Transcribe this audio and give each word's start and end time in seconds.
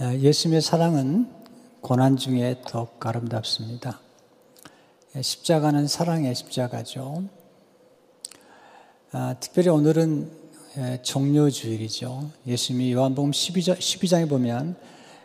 예수님의 0.00 0.62
사랑은 0.62 1.28
고난 1.80 2.16
중에 2.16 2.62
더욱 2.68 3.04
아름답습니다. 3.04 3.98
십자가는 5.20 5.88
사랑의 5.88 6.36
십자가죠. 6.36 7.24
아, 9.10 9.34
특별히 9.40 9.70
오늘은 9.70 10.30
종료주일이죠. 11.02 12.30
예수님이 12.46 12.92
요한복음 12.92 13.32
12장, 13.32 13.76
12장에 13.78 14.28
보면 14.28 14.76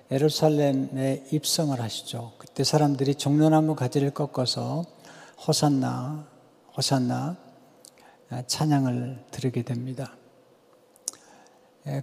에루살렘에 0.09 1.27
입성을 1.31 1.79
하시죠. 1.79 2.33
그때 2.39 2.63
사람들이 2.63 3.13
종려나무 3.13 3.75
가지를 3.75 4.09
꺾어서 4.09 4.85
호산나, 5.45 6.27
호산나 6.75 7.37
아, 8.31 8.43
찬양을 8.47 9.25
들으게 9.29 9.61
됩니다. 9.61 10.17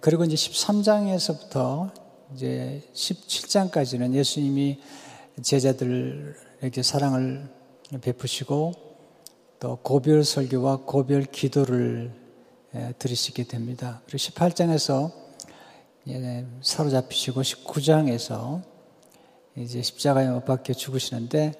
그리고 0.02 0.23
이제 0.25 0.37
13장에서부터 0.37 2.09
이제 2.34 2.83
17장까지는 2.95 4.15
예수님이 4.15 4.80
제자들에게 5.43 6.83
사랑을 6.83 7.48
베푸시고 8.01 8.73
또 9.59 9.77
고별 9.83 10.25
설교와 10.25 10.84
고별 10.87 11.25
기도를 11.25 12.12
들으시게 12.98 13.45
됩니다. 13.45 14.01
그리고 14.06 14.19
18장에서 14.19 15.12
사로잡히시고 16.62 17.43
19장에서 17.43 18.62
이제 19.56 19.83
십자가에 19.83 20.28
못 20.28 20.45
박혀 20.45 20.73
죽으시는데 20.73 21.53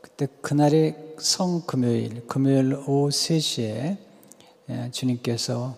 그때 0.00 0.26
그날이 0.40 0.94
성금요일, 1.18 2.26
금요일 2.26 2.74
오후 2.74 3.08
3시에 3.08 3.96
주님께서 4.92 5.76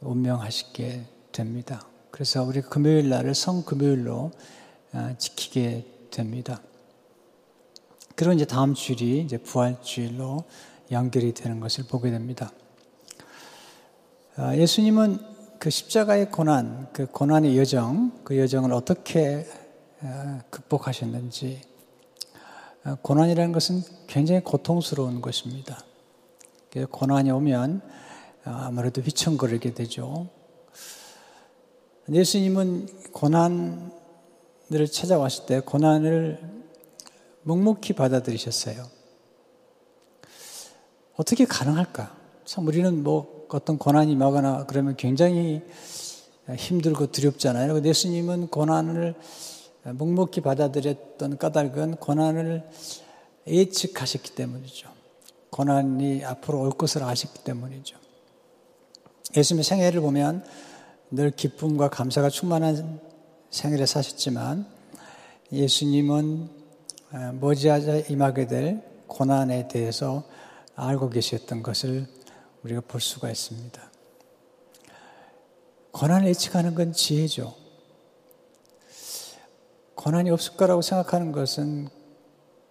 운명하시게 0.00 1.04
됩니다. 1.30 1.86
그래서 2.12 2.42
우리 2.44 2.60
금요일 2.60 3.08
날을 3.08 3.34
성금요일로 3.34 4.32
아, 4.92 5.14
지키게 5.16 6.10
됩니다. 6.10 6.60
그리고 8.14 8.34
이제 8.34 8.44
다음 8.44 8.74
주일이 8.74 9.22
이제 9.22 9.38
부활주일로 9.38 10.44
연결이 10.90 11.32
되는 11.32 11.58
것을 11.58 11.84
보게 11.84 12.10
됩니다. 12.10 12.52
아, 14.36 14.54
예수님은 14.54 15.20
그 15.58 15.70
십자가의 15.70 16.30
고난, 16.30 16.86
그 16.92 17.06
고난의 17.06 17.56
여정, 17.56 18.20
그 18.24 18.36
여정을 18.36 18.74
어떻게 18.74 19.46
아, 20.02 20.42
극복하셨는지, 20.50 21.62
고난이라는 23.00 23.52
것은 23.52 23.82
굉장히 24.06 24.42
고통스러운 24.42 25.22
것입니다. 25.22 25.82
고난이 26.90 27.30
오면 27.30 27.80
아무래도 28.44 29.00
휘청거리게 29.00 29.72
되죠. 29.74 30.41
예수님은 32.10 33.12
고난을 33.12 33.90
찾아왔을 34.90 35.46
때 35.46 35.60
고난을 35.60 36.40
묵묵히 37.42 37.92
받아들이셨어요. 37.92 38.86
어떻게 41.16 41.44
가능할까? 41.44 42.16
참 42.44 42.66
우리는 42.66 43.02
뭐 43.02 43.46
어떤 43.50 43.78
고난이 43.78 44.12
임하거나 44.12 44.66
그러면 44.66 44.96
굉장히 44.96 45.62
힘들고 46.56 47.12
두렵잖아요. 47.12 47.84
예수님은 47.84 48.48
고난을 48.48 49.14
묵묵히 49.84 50.40
받아들였던 50.40 51.38
까닭은 51.38 51.96
고난을 51.96 52.68
예측하셨기 53.46 54.34
때문이죠. 54.34 54.88
고난이 55.50 56.24
앞으로 56.24 56.60
올 56.60 56.70
것을 56.70 57.02
아셨기 57.02 57.44
때문이죠. 57.44 57.96
예수님의 59.36 59.64
생애를 59.64 60.00
보면 60.00 60.44
늘 61.14 61.30
기쁨과 61.30 61.90
감사가 61.90 62.30
충만한 62.30 62.98
생일을 63.50 63.86
사셨지만 63.86 64.66
예수님은 65.52 66.48
어, 67.12 67.38
머지않아 67.38 67.98
임하게 68.08 68.46
될 68.46 68.82
고난에 69.08 69.68
대해서 69.68 70.24
알고 70.74 71.10
계셨던 71.10 71.62
것을 71.62 72.06
우리가 72.62 72.80
볼 72.80 73.02
수가 73.02 73.30
있습니다. 73.30 73.90
고난을 75.90 76.28
예측하는 76.28 76.74
건 76.74 76.94
지혜죠. 76.94 77.54
고난이 79.94 80.30
없을 80.30 80.56
거라고 80.56 80.80
생각하는 80.80 81.30
것은 81.30 81.90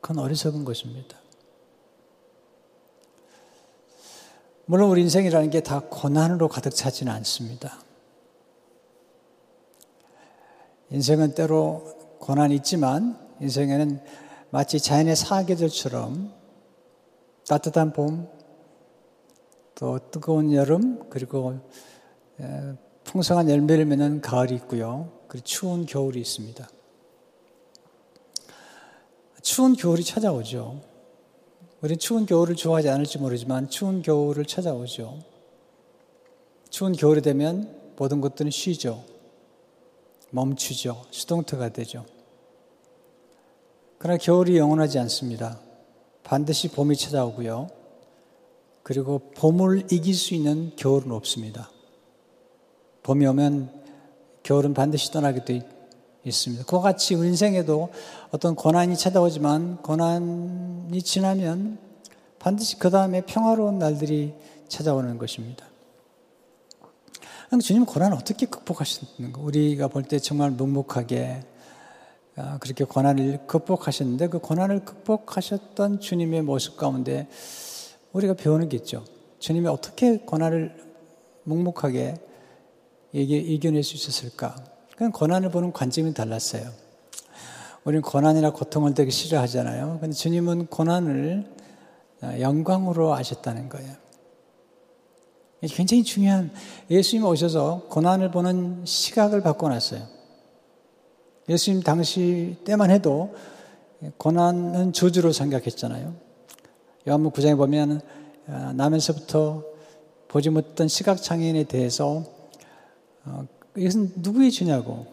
그건 0.02 0.18
어리석은 0.18 0.66
것입니다. 0.66 1.16
물론 4.66 4.90
우리 4.90 5.02
인생이라는 5.02 5.52
게 5.52 5.62
다 5.62 5.82
고난으로 5.82 6.48
가득 6.48 6.72
차지는 6.72 7.14
않습니다. 7.14 7.91
인생은 10.92 11.36
때로 11.36 11.84
고난이 12.20 12.56
있지만 12.56 13.18
인생에는 13.40 14.02
마치 14.50 14.80
자연의 14.80 15.16
사계절처럼 15.16 16.34
따뜻한 17.48 17.94
봄, 17.94 18.30
또 19.76 20.00
뜨거운 20.12 20.54
여름, 20.54 21.10
그리고 21.10 21.60
풍성한 23.06 23.50
열매를 23.50 23.86
맺는 23.86 24.22
가을이 24.22 24.54
있고요. 24.56 25.12
그리고 25.28 25.44
추운 25.46 25.86
겨울이 25.86 26.20
있습니다. 26.20 26.70
추운 29.42 29.76
겨울이 29.76 30.04
찾아오죠. 30.04 30.82
우리는 31.82 31.98
추운 31.98 32.26
겨울을 32.26 32.56
좋아하지 32.56 32.90
않을지 32.90 33.18
모르지만 33.18 33.70
추운 33.70 34.02
겨울을 34.02 34.46
찾아오죠. 34.46 35.20
추운 36.70 36.94
겨울이 36.94 37.22
되면 37.22 37.94
모든 37.98 38.22
것들은 38.22 38.52
쉬죠. 38.52 39.04
멈추죠. 40.32 41.06
수동태가 41.12 41.70
되죠. 41.70 42.06
그러나 43.98 44.18
겨울이 44.18 44.58
영원하지 44.58 44.98
않습니다. 45.00 45.60
반드시 46.24 46.70
봄이 46.70 46.96
찾아오고요. 46.96 47.70
그리고 48.84 49.20
봄을 49.36 49.92
이길 49.92 50.16
수 50.16 50.34
있는 50.34 50.72
겨울은 50.76 51.12
없습니다. 51.12 51.70
봄이 53.04 53.26
오면 53.28 53.70
겨울은 54.44 54.74
반드시 54.74 55.12
떠나게 55.12 55.46
돼 55.46 55.70
있습니다. 56.24 56.66
그와 56.66 56.82
같이 56.82 57.14
인생에도 57.14 57.90
어떤 58.32 58.56
고난이 58.56 58.98
찾아오지만 58.98 59.82
고난이 59.84 61.02
지나면 61.04 61.78
반드시 62.40 62.80
그 62.80 62.90
다음에 62.90 63.22
평화로운 63.22 63.78
날들이 63.78 64.34
찾아오는 64.68 65.18
것입니다. 65.18 65.71
주님 67.60 67.86
고난을 67.86 68.16
어떻게 68.18 68.46
극복하셨는가? 68.46 69.42
우리가 69.42 69.88
볼 69.90 70.04
때 70.04 70.20
정말 70.20 70.52
묵묵하게 70.52 71.44
아, 72.38 72.58
그렇게 72.60 72.86
고난을 72.86 73.46
극복하셨는데 73.46 74.28
그 74.28 74.40
고난을 74.40 74.86
극복하셨던 74.86 76.00
주님의 76.00 76.44
모습 76.44 76.78
가운데 76.78 77.28
우리가 78.14 78.36
배우는 78.36 78.70
게 78.70 78.78
있죠. 78.78 79.04
주님이 79.40 79.68
어떻게 79.68 80.20
고난을 80.20 80.78
묵묵하게 81.44 82.16
이겨낼 83.12 83.84
수 83.84 83.96
있었을까? 83.96 84.56
그냥 84.96 85.12
고난을 85.12 85.50
보는 85.50 85.74
관점이 85.74 86.14
달랐어요. 86.14 86.70
우리는 87.84 88.02
고난이나 88.02 88.52
고통을 88.52 88.94
되게 88.94 89.12
싫어하잖아요. 89.12 89.98
근데 90.00 90.16
주님은 90.16 90.68
고난을 90.68 91.52
영광으로 92.40 93.14
아셨다는 93.14 93.68
거예요. 93.68 94.01
굉장히 95.68 96.04
중요한 96.04 96.52
예수님 96.90 97.26
오셔서 97.26 97.88
고난을 97.90 98.32
보는 98.32 98.84
시각을 98.86 99.42
바꿔놨어요. 99.42 100.02
예수님 101.50 101.84
당시 101.84 102.58
때만 102.66 102.90
해도 102.90 103.36
고난은 104.18 104.92
저주로 104.94 105.32
생각했잖아요. 105.32 106.16
요한복 107.08 107.34
9장에 107.34 107.58
보면 107.58 108.02
아, 108.48 108.74
나면서부터 108.74 109.64
보지 110.28 110.50
못했던 110.50 110.88
시각장애인에 110.88 111.66
대해서 111.66 112.24
어, 113.26 113.46
이것은 113.78 114.14
누구의 114.16 114.52
주냐고 114.52 115.06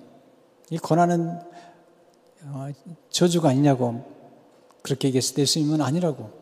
이 0.70 0.78
고난은 0.78 1.38
어, 2.44 2.68
저주가 3.10 3.50
아니냐고 3.50 4.04
그렇게 4.82 5.08
얘기했을 5.08 5.34
때 5.34 5.42
예수님은 5.42 5.82
아니라고 5.82 6.38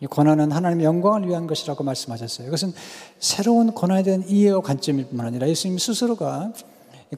이 0.00 0.06
고난은 0.06 0.50
하나님의 0.50 0.86
영광을 0.86 1.28
위한 1.28 1.46
것이라고 1.46 1.84
말씀하셨어요. 1.84 2.48
이것은 2.48 2.72
새로운 3.18 3.72
고난에 3.72 4.02
대한 4.02 4.24
이해와 4.26 4.62
관점일 4.62 5.08
뿐만 5.08 5.26
아니라 5.26 5.46
예수님 5.46 5.78
스스로가 5.78 6.52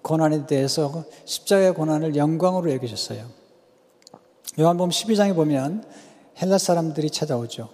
고난에 0.03 0.47
대해서 0.47 1.05
십자가의 1.25 1.75
고난을 1.75 2.17
영광으로 2.17 2.73
여기셨어요. 2.73 3.25
요한복음 4.59 4.91
12장에 4.91 5.35
보면 5.35 5.85
헬라 6.41 6.59
사람들이 6.59 7.11
찾아오죠. 7.11 7.69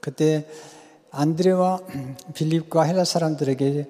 그때 0.00 0.48
안드레와 1.10 1.80
빌립과 2.34 2.82
헬라 2.82 3.04
사람들에게 3.04 3.88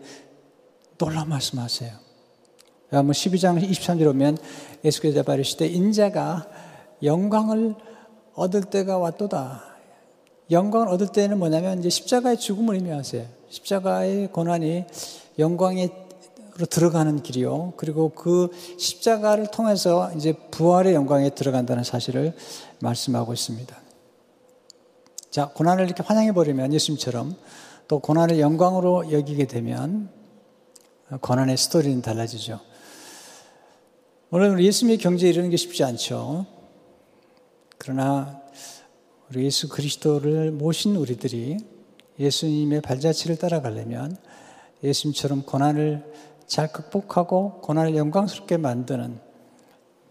놀라 0.99 1.25
말씀하세요. 1.25 1.91
요한복음 2.93 3.13
12장 3.13 3.71
23절 3.71 4.09
오면 4.09 4.37
예수께서 4.85 5.15
대바르시되 5.15 5.67
인자가 5.69 6.47
영광을 7.03 7.77
얻을 8.35 8.65
때가 8.65 8.99
왔도다. 8.99 9.72
영광을 10.53 10.89
얻을 10.89 11.09
때는 11.09 11.39
뭐냐면 11.39 11.81
이제 11.81 11.89
십자가의 11.89 12.39
죽음을 12.39 12.77
의미하세요. 12.77 13.27
십자가의 13.49 14.31
고난이 14.31 14.85
영광의 15.39 15.91
들어가는 16.69 17.23
길이요. 17.23 17.73
그리고 17.77 18.11
그 18.11 18.51
십자가를 18.79 19.47
통해서 19.51 20.13
이제 20.15 20.33
부활의 20.51 20.95
영광에 20.95 21.31
들어간다는 21.31 21.83
사실을 21.83 22.35
말씀하고 22.81 23.33
있습니다. 23.33 23.75
자, 25.31 25.49
고난을 25.55 25.87
이렇게 25.87 26.03
환영해버리면 26.03 26.75
예수님처럼 26.75 27.35
또 27.89 27.99
고난을 28.01 28.39
영광으로 28.39 29.11
여기게 29.11 29.47
되면 29.47 30.11
고난의 31.21 31.57
스토리는 31.57 32.03
달라지죠. 32.03 32.61
물론 34.29 34.61
예수님의 34.61 34.99
경제에 34.99 35.31
이르는 35.31 35.49
게 35.51 35.57
쉽지 35.57 35.85
않죠. 35.85 36.47
그러나 37.79 38.42
우리 39.35 39.47
예수 39.47 39.67
그리스도를 39.71 40.51
모신 40.51 40.95
우리들이 40.95 41.57
예수님의 42.19 42.83
발자취를 42.83 43.37
따라가려면 43.37 44.15
예수님처럼 44.85 45.45
고난을 45.45 46.05
잘 46.47 46.71
극복하고 46.71 47.63
고난을 47.63 47.97
영광스럽게 47.97 48.59
만드는 48.59 49.19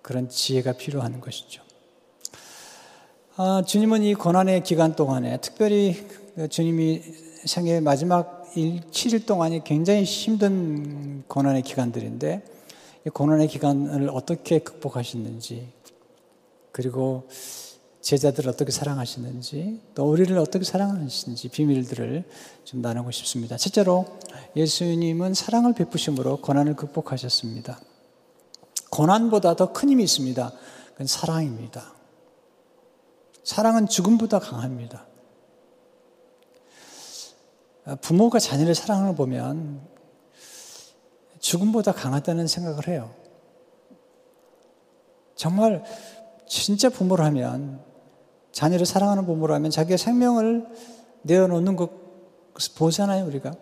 그런 0.02 0.28
지혜가 0.28 0.72
필요한 0.74 1.22
것이죠. 1.22 1.62
아, 3.36 3.62
주님은 3.64 4.02
이 4.02 4.16
고난의 4.16 4.64
기간 4.64 4.96
동안에 4.96 5.38
특별히 5.42 6.04
주님이 6.50 7.04
생애 7.46 7.80
마지막 7.80 8.52
7일 8.56 9.28
동안이 9.28 9.64
굉장히 9.64 10.04
힘든 10.04 11.26
고난의 11.28 11.62
기간들인데 11.62 12.44
고난의 13.14 13.50
기간을 13.50 14.10
어떻게 14.10 14.58
극복하셨는지, 14.58 15.68
그리고 16.72 17.28
제자들을 18.02 18.50
어떻게 18.50 18.72
사랑하시는지, 18.72 19.82
또 19.94 20.10
우리를 20.10 20.36
어떻게 20.38 20.66
사랑하시는지 20.66 21.50
비밀들을 21.50 22.24
좀 22.64 22.82
나누고 22.82 23.12
싶습니다. 23.12 23.58
첫째로 23.58 24.06
예수님은 24.56 25.34
사랑을 25.34 25.74
베푸심으로 25.74 26.38
고난을 26.38 26.76
극복하셨습니다. 26.76 27.80
고난보다 28.90 29.56
더 29.56 29.72
큰 29.72 29.90
힘이 29.90 30.04
있습니다. 30.04 30.52
그건 30.92 31.08
사랑입니다. 31.08 31.94
사랑은 33.44 33.88
죽음보다 33.88 34.40
강합니다. 34.40 35.08
부모가 38.02 38.40
자녀를 38.40 38.76
사랑하는 38.76 39.16
보면 39.16 39.82
죽음보다 41.40 41.92
강하다는 41.92 42.48
생각을 42.48 42.88
해요. 42.88 43.14
정말 45.36 45.84
진짜 46.48 46.90
부모라면 46.90 47.91
자녀를 48.52 48.86
사랑하는 48.86 49.26
부모라면 49.26 49.72
자기의 49.72 49.98
생명을 49.98 50.68
내어놓는 51.24 51.76
것 51.76 51.90
보잖아요, 52.78 53.26
우리가. 53.26 53.54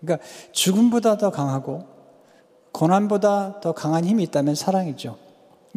그러니까 0.00 0.26
죽음보다 0.52 1.18
더 1.18 1.30
강하고 1.30 1.84
고난보다 2.72 3.60
더 3.60 3.72
강한 3.72 4.04
힘이 4.04 4.22
있다면 4.24 4.54
사랑이죠. 4.54 5.18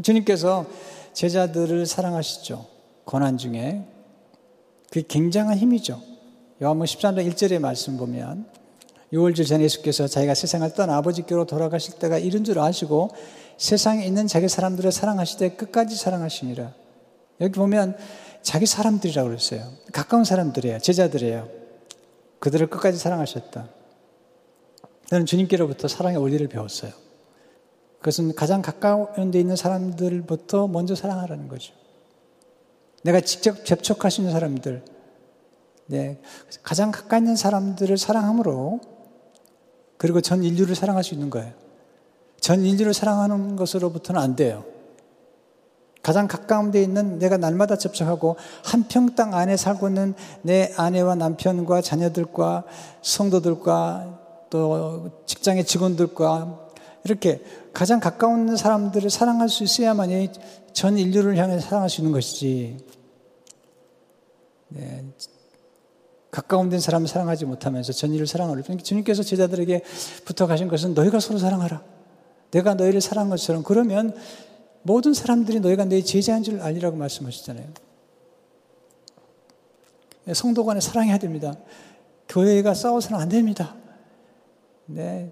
주님께서 0.02 0.66
제자들을 1.14 1.86
사랑하시죠. 1.86 2.66
고난 3.06 3.38
중에. 3.38 3.86
그게 4.90 5.06
굉장한 5.08 5.58
힘이죠. 5.58 6.00
요한복 6.62 6.86
13장 6.86 7.30
1절의 7.32 7.60
말씀 7.60 7.98
보면 7.98 8.48
6월절 9.12 9.48
전에 9.48 9.64
예수께서 9.64 10.08
자기가 10.08 10.34
세상을 10.34 10.74
떠나 10.74 10.98
아버지께로 10.98 11.46
돌아가실 11.46 12.00
때가 12.00 12.18
이른 12.18 12.44
줄 12.44 12.60
아시고 12.60 13.10
세상에 13.58 14.06
있는 14.06 14.28
자기 14.28 14.48
사람들을 14.48 14.92
사랑하시되 14.92 15.56
끝까지 15.56 15.96
사랑하시니라. 15.96 16.74
여기 17.42 17.54
보면 17.54 17.98
자기 18.42 18.66
사람들이라고 18.66 19.30
그랬어요. 19.30 19.72
가까운 19.92 20.24
사람들이에요. 20.24 20.80
제자들이에요. 20.80 21.50
그들을 22.40 22.68
끝까지 22.68 22.98
사랑하셨다. 22.98 23.70
저는 25.08 25.26
주님께로부터 25.26 25.88
사랑의 25.88 26.18
원리를 26.18 26.48
배웠어요. 26.48 26.92
그것은 28.00 28.36
가장 28.36 28.62
가까운 28.62 29.32
데 29.32 29.40
있는 29.40 29.56
사람들부터 29.56 30.68
먼저 30.68 30.94
사랑하라는 30.94 31.48
거죠. 31.48 31.74
내가 33.04 33.22
직접 33.22 33.64
접촉할 33.64 34.12
수 34.12 34.22
있는 34.22 34.34
사람들, 34.34 34.84
네, 35.88 36.20
가장 36.64 36.92
가까이 36.92 37.20
있는 37.20 37.36
사람들을 37.36 37.98
사랑함으로 37.98 38.82
그리고 39.98 40.20
전 40.20 40.44
인류를 40.44 40.76
사랑할 40.76 41.04
수 41.04 41.14
있는 41.14 41.30
거예요. 41.30 41.54
전 42.44 42.66
인류를 42.66 42.94
사랑하는 42.94 43.56
것으로부터는 43.56 44.20
안 44.20 44.36
돼요. 44.36 44.66
가장 46.02 46.28
가까운 46.28 46.72
데 46.72 46.84
있는 46.84 47.18
내가 47.18 47.38
날마다 47.38 47.78
접촉하고 47.78 48.36
한 48.66 48.84
평당 48.90 49.34
안에 49.34 49.56
살고 49.56 49.88
있는 49.88 50.14
내 50.42 50.74
아내와 50.76 51.16
남편과 51.16 51.82
자녀들과 51.82 52.66
성도들과 53.02 54.20
또 54.50 55.24
직장의 55.26 55.64
직원들과 55.64 56.60
이렇게 57.06 57.42
가장 57.72 58.02
가까운 58.02 58.58
사람들을 58.58 59.10
사랑할 59.10 59.48
수 59.48 59.64
있어야만이 59.64 60.32
전 60.74 60.98
인류를 60.98 61.38
향해 61.38 61.58
사랑할 61.62 61.90
수 61.90 62.02
있는 62.02 62.12
것이지. 62.12 62.78
네. 64.68 65.06
가까운 66.30 66.70
된 66.70 66.82
사람을 66.82 67.08
사랑하지 67.08 67.46
못하면서 67.46 67.94
전 67.94 68.10
인류를 68.10 68.28
사랑하려. 68.28 68.64
주님께서 68.84 69.24
제자들에게 69.24 69.82
부탁하신 70.26 70.68
것은 70.68 70.94
너희가 70.94 71.22
서로 71.22 71.40
사랑하라. 71.40 72.03
내가 72.54 72.76
너희를 72.76 73.02
사랑한 73.02 73.32
것처럼 73.32 73.64
그러면 73.64 74.16
모든 74.84 75.14
사람들이 75.14 75.60
너희가 75.60 75.86
내 75.86 76.02
제자인 76.04 76.44
줄 76.44 76.62
알리라고 76.62 76.96
말씀하시잖아요. 76.96 77.68
네, 80.26 80.34
성도 80.34 80.64
간에 80.64 80.80
사랑해야 80.80 81.18
됩니다. 81.18 81.56
교회가 82.30 82.76
싸워서는 82.76 83.20
안 83.20 83.30
됩니다. 83.30 83.76
네. 84.86 85.32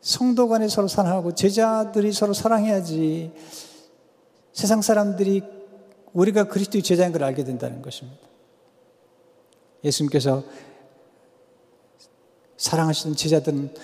성도 0.00 0.48
간에 0.48 0.68
서로 0.68 0.86
사랑하고 0.86 1.34
제자들이 1.34 2.12
서로 2.12 2.32
사랑해야지 2.32 3.32
세상 4.52 4.80
사람들이 4.82 5.42
우리가 6.12 6.44
그리스도의 6.44 6.82
제자인 6.82 7.12
걸 7.12 7.24
알게 7.24 7.42
된다는 7.42 7.82
것입니다. 7.82 8.20
예수님께서 9.82 10.44
사랑하시는 12.56 13.16
제자들은 13.16 13.74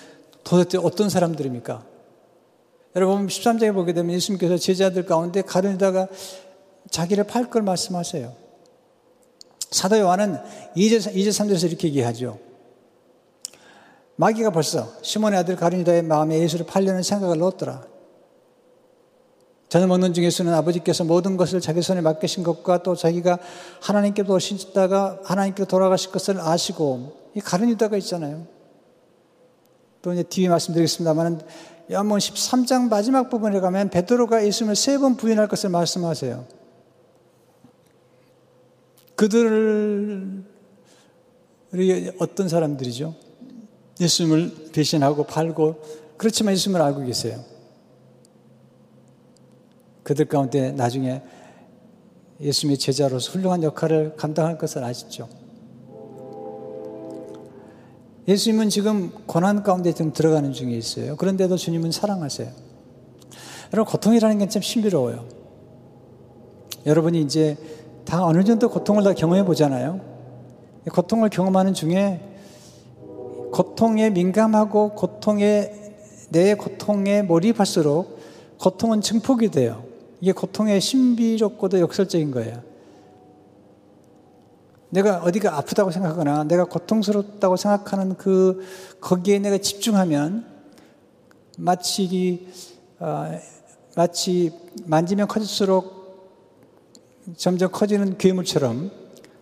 도대체 0.43 0.77
어떤 0.77 1.09
사람들입니까? 1.09 1.92
여러분 2.95 3.27
13장에 3.27 3.73
보게 3.73 3.93
되면 3.93 4.13
예수님께서 4.15 4.57
제자들 4.57 5.05
가운데 5.05 5.41
가르다가 5.41 6.07
자기를 6.89 7.23
팔 7.25 7.49
걸 7.49 7.63
말씀하세요. 7.63 8.33
사도 9.71 9.97
요한은 9.97 10.37
2절, 10.75 11.15
2절 11.15 11.29
3절에서 11.29 11.67
이렇게 11.67 11.87
얘기하죠. 11.87 12.37
마귀가 14.15 14.51
벌써 14.51 14.93
시몬의 15.01 15.39
아들 15.39 15.55
가룟유다의 15.55 16.03
마음에 16.03 16.39
예수를 16.39 16.67
팔려는 16.67 17.01
생각을 17.01 17.39
넣었더라. 17.39 17.87
저녁 19.69 19.87
먹는 19.87 20.13
중에서는 20.13 20.53
아버지께서 20.53 21.03
모든 21.03 21.35
것을 21.35 21.59
자기 21.59 21.81
손에 21.81 22.01
맡기신 22.01 22.43
것과 22.43 22.83
또 22.83 22.95
자기가 22.95 23.39
하나님께 23.81 24.21
도신다가 24.21 25.19
하나님께 25.23 25.65
돌아가실 25.65 26.11
것을 26.11 26.39
아시고 26.39 27.31
이 27.35 27.39
가룟유다가 27.39 27.97
있잖아요. 27.97 28.45
또 30.03 30.13
이제 30.13 30.21
뒤에 30.21 30.49
말씀드리겠습니다만 30.49 31.41
요한복 31.93 32.17
13장 32.17 32.89
마지막 32.89 33.29
부분에 33.29 33.59
가면 33.59 33.89
베드로가 33.89 34.45
예수님을 34.45 34.75
세 34.75 34.97
번 34.97 35.15
부인할 35.15 35.47
것을 35.47 35.69
말씀하세요. 35.69 36.45
그들이 39.15 40.41
어떤 42.19 42.49
사람들이죠? 42.49 43.15
예수님을 44.01 44.71
배신하고 44.73 45.25
팔고 45.25 45.81
그렇지만 46.17 46.53
예수님을 46.53 46.81
알고 46.81 47.05
계세요. 47.05 47.43
그들 50.03 50.25
가운데 50.25 50.71
나중에 50.71 51.21
예수님의 52.41 52.77
제자로서 52.79 53.31
훌륭한 53.31 53.61
역할을 53.63 54.15
감당할 54.17 54.57
것을 54.57 54.83
아시죠? 54.83 55.29
예수님은 58.27 58.69
지금 58.69 59.11
고난 59.25 59.63
가운데 59.63 59.93
좀 59.93 60.13
들어가는 60.13 60.53
중에 60.53 60.71
있어요. 60.71 61.15
그런데도 61.17 61.57
주님은 61.57 61.91
사랑하세요. 61.91 62.49
여러분, 63.73 63.91
고통이라는 63.91 64.37
게 64.37 64.47
참 64.47 64.61
신비로워요. 64.61 65.25
여러분이 66.85 67.21
이제 67.21 67.57
다 68.05 68.25
어느 68.25 68.43
정도 68.43 68.69
고통을 68.69 69.03
다 69.03 69.13
경험해 69.13 69.45
보잖아요. 69.45 69.99
고통을 70.91 71.29
경험하는 71.29 71.73
중에 71.73 72.21
고통에 73.51 74.09
민감하고 74.09 74.89
고통에, 74.95 75.71
내 76.29 76.55
고통에 76.55 77.21
몰입할수록 77.21 78.19
고통은 78.59 79.01
증폭이 79.01 79.49
돼요. 79.49 79.83
이게 80.21 80.31
고통의 80.31 80.81
신비롭고도 80.81 81.79
역설적인 81.79 82.31
거예요. 82.31 82.61
내가 84.93 85.23
어디가 85.23 85.57
아프다고 85.57 85.89
생각하거나 85.89 86.43
내가 86.43 86.65
고통스럽다고 86.65 87.57
생각하는 87.57 88.15
그 88.15 88.63
거기에 89.01 89.39
내가 89.39 89.57
집중하면 89.57 90.45
마치 91.57 92.47
어, 92.99 93.31
마치 93.95 94.51
만지면 94.85 95.27
커질수록 95.27 96.03
점점 97.37 97.71
커지는 97.71 98.19
괴물처럼 98.19 98.91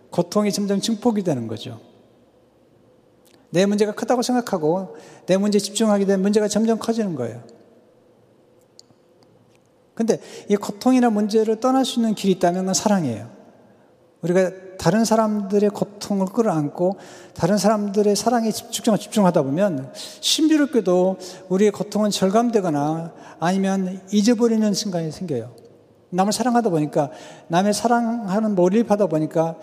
고통이 0.09 0.53
점점 0.53 0.79
증폭이 0.79 1.23
되는 1.23 1.47
거죠. 1.47 1.81
내 3.49 3.65
문제가 3.65 3.91
크다고 3.91 4.21
생각하고 4.21 4.95
내 5.25 5.35
문제에 5.35 5.59
집중하게 5.59 6.05
되면 6.05 6.21
문제가 6.21 6.47
점점 6.47 6.79
커지는 6.79 7.15
거예요. 7.15 7.43
근데 9.95 10.21
이 10.47 10.55
고통이나 10.55 11.09
문제를 11.09 11.59
떠날 11.59 11.83
수 11.83 11.99
있는 11.99 12.15
길이 12.15 12.31
있다면 12.31 12.61
그건 12.61 12.73
사랑이에요. 12.73 13.29
우리가 14.21 14.70
다른 14.81 15.05
사람들의 15.05 15.69
고통을 15.69 16.25
끌어안고 16.25 16.97
다른 17.35 17.59
사람들의 17.59 18.15
사랑에 18.15 18.49
집중, 18.51 18.97
집중하다 18.97 19.43
보면 19.43 19.93
신비롭게도 19.93 21.17
우리의 21.49 21.69
고통은 21.69 22.09
절감되거나 22.09 23.13
아니면 23.39 24.01
잊어버리는 24.11 24.73
순간이 24.73 25.11
생겨요. 25.11 25.51
남을 26.09 26.33
사랑하다 26.33 26.71
보니까 26.71 27.11
남의 27.47 27.75
사랑하는 27.75 28.55
몰입하다 28.55 29.05
보니까 29.05 29.55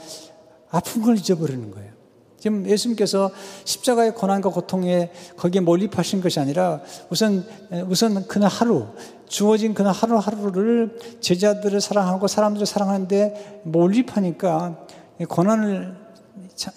아픈 0.70 1.02
걸 1.02 1.16
잊어버리는 1.16 1.68
거예요. 1.72 1.98
지금 2.38 2.64
예수님께서 2.68 3.32
십자가의 3.64 4.14
고난과 4.14 4.50
고통에 4.50 5.10
거기에 5.36 5.60
몰입하신 5.60 6.20
것이 6.20 6.38
아니라 6.38 6.80
우선 7.10 7.44
우선 7.88 8.28
그날 8.28 8.48
하루 8.48 8.86
주어진 9.26 9.74
그날 9.74 9.92
하루하루를 9.92 10.98
제자들을 11.20 11.80
사랑하고 11.80 12.28
사람들을 12.28 12.64
사랑하는데 12.64 13.62
몰입하니까 13.64 14.86
고난을 15.24 15.96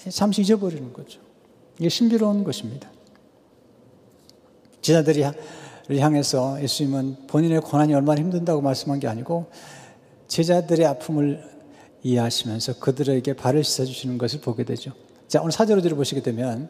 잠시 0.10 0.42
잊어버리는 0.42 0.92
거죠. 0.94 1.20
이게 1.80 1.90
신비로운 1.90 2.44
것입니다. 2.44 2.90
제자들이 4.82 5.24
향해서 6.00 6.62
예수님은 6.62 7.28
본인의 7.28 7.62
고난이 7.62 7.94
얼마나 7.94 8.22
힘든다고 8.22 8.62
말씀한 8.62 9.00
게 9.00 9.08
아니고 9.08 9.48
제자들의 10.28 10.86
아픔을 10.86 11.44
이해하시면서 12.04 12.80
그들에게 12.80 13.34
발을 13.36 13.64
씻어주시는 13.64 14.18
것을 14.18 14.42
보게 14.42 14.64
되죠. 14.64 14.92
자, 15.28 15.40
오늘 15.42 15.52
사제로들을 15.52 15.96
보시게 15.96 16.22
되면 16.22 16.70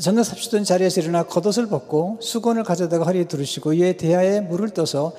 전날 0.00 0.24
삽시던 0.24 0.64
자리에서 0.64 1.00
일어나 1.00 1.22
겉옷을 1.22 1.68
벗고 1.68 2.18
수건을 2.20 2.64
가져다가 2.64 3.04
허리에 3.04 3.24
두르시고 3.24 3.72
이에 3.74 3.96
대야에 3.96 4.40
물을 4.40 4.70
떠서 4.70 5.14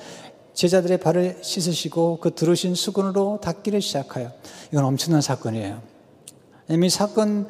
제자들의 0.60 0.98
발을 0.98 1.38
씻으시고 1.40 2.18
그 2.20 2.34
들으신 2.34 2.74
수건으로 2.74 3.38
닦기를 3.40 3.80
시작하여 3.80 4.30
이건 4.70 4.84
엄청난 4.84 5.22
사건이에요. 5.22 5.80
이 6.68 6.90
사건은 6.90 7.46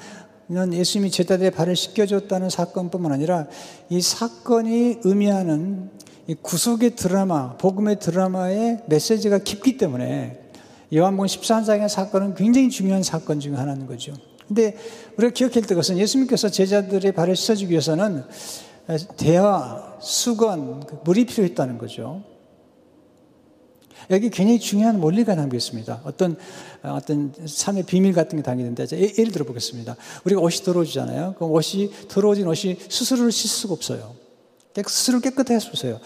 예수님이 0.73 1.11
제자들의 1.11 1.51
발을 1.51 1.75
씻겨줬다는 1.75 2.51
사건뿐만 2.51 3.11
아니라 3.11 3.49
이 3.89 4.01
사건이 4.01 5.01
의미하는 5.03 5.91
이 6.29 6.37
구속의 6.41 6.95
드라마, 6.95 7.57
복음의 7.57 7.99
드라마의 7.99 8.85
메시지가 8.87 9.39
깊기 9.39 9.77
때문에 9.77 10.39
요한복음 10.95 11.27
14장의 11.27 11.89
사건은 11.89 12.37
굉장히 12.37 12.71
중요한 12.71 13.03
사건 13.03 13.41
중 13.41 13.59
하나인 13.59 13.89
거죠. 13.89 14.13
근데 14.47 14.77
우리가 15.17 15.33
기억해야 15.33 15.67
될 15.67 15.77
것은 15.77 15.99
예수님께서 15.99 16.49
제자들의 16.49 17.11
발을 17.11 17.35
씻어주기 17.35 17.73
위해서는 17.73 18.23
대화, 19.17 19.97
수건, 20.01 20.87
그 20.87 21.01
물이 21.03 21.27
필요했다는 21.27 21.77
거죠. 21.79 22.30
여기 24.11 24.29
굉장히 24.31 24.59
중요한 24.59 25.01
원리가 25.01 25.37
담겨 25.37 25.57
있습니다. 25.57 26.03
어떤, 26.05 26.37
어떤 26.83 27.33
삶의 27.47 27.85
비밀 27.85 28.13
같은 28.13 28.37
게 28.37 28.43
담겨 28.43 28.63
있는데, 28.63 28.87
예를 28.91 29.33
들어 29.33 29.45
보겠습니다. 29.45 29.97
우리가 30.25 30.41
옷이 30.41 30.65
더러워지잖아요. 30.65 31.35
그럼 31.37 31.53
옷이, 31.53 31.91
더러워진 32.09 32.47
옷이 32.49 32.77
스스로를 32.89 33.31
씻을 33.31 33.49
수가 33.49 33.75
없어요. 33.75 34.15
스스로 34.87 35.21
깨끗하게 35.21 35.55
해주세요. 35.55 36.01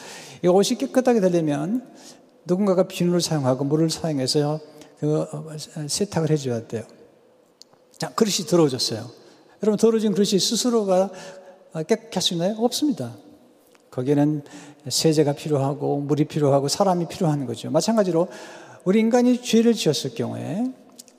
이 0.45 0.49
옷이 0.49 0.77
깨끗하게 0.79 1.21
되려면 1.21 1.87
누군가가 2.45 2.87
비누를 2.87 3.21
사용하고 3.21 3.65
물을 3.65 3.89
사용해서 3.89 4.61
그 5.01 5.21
어, 5.21 5.47
세탁을 5.87 6.31
해줘야 6.31 6.67
돼요. 6.67 6.83
자, 7.99 8.11
그릇이 8.11 8.47
더러워졌어요. 8.49 9.09
여러분, 9.63 9.79
더러워진 9.79 10.13
그릇이 10.13 10.39
스스로가 10.39 11.11
깨끗할 11.87 12.23
수 12.23 12.35
있나요? 12.35 12.57
없습니다. 12.59 13.17
거기에는 13.95 14.43
세제가 14.89 15.35
필요하고, 15.35 16.01
물이 16.01 16.25
필요하고, 16.25 16.69
사람이 16.69 17.07
필요한 17.07 17.47
거죠. 17.47 17.71
마찬가지로, 17.71 18.29
우리 18.85 18.99
인간이 18.99 19.41
죄를 19.41 19.73
지었을 19.75 20.15
경우에, 20.15 20.65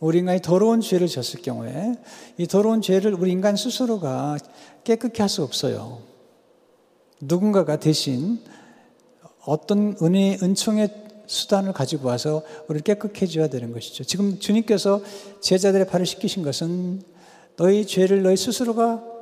우리 0.02 0.20
인간이 0.20 0.42
더러운 0.42 0.82
죄를 0.82 1.08
지었을 1.08 1.42
경우에, 1.42 1.96
이 2.38 2.48
더러운 2.48 2.82
죄를 2.82 3.14
우리 3.14 3.32
인간 3.32 3.56
스스로가 3.56 4.38
깨끗게 4.84 5.24
할 5.24 5.30
수 5.30 5.42
없어요. 5.42 6.00
누군가가 7.22 7.80
대신 7.80 8.40
어떤 9.46 9.96
은혜, 10.02 10.38
은총의 10.44 10.90
수단을 11.28 11.72
가지고 11.72 12.10
와서 12.10 12.44
우리를 12.68 12.84
깨끗해 12.84 13.26
줘야 13.26 13.48
되는 13.48 13.72
것이죠. 13.72 14.04
지금 14.04 14.38
주님께서 14.38 15.02
제자들의 15.42 15.88
발을 15.88 16.06
씻기신 16.06 16.44
것은 16.44 17.02
너희 17.56 17.88
죄를 17.88 18.22
너희 18.22 18.36
스스로가 18.36 19.15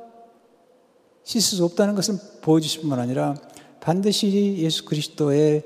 씻을 1.24 1.58
수 1.58 1.64
없다는 1.64 1.94
것을 1.94 2.18
보여주실 2.42 2.82
뿐만 2.82 3.00
아니라 3.00 3.34
반드시 3.80 4.56
예수 4.58 4.84
그리스도의 4.84 5.64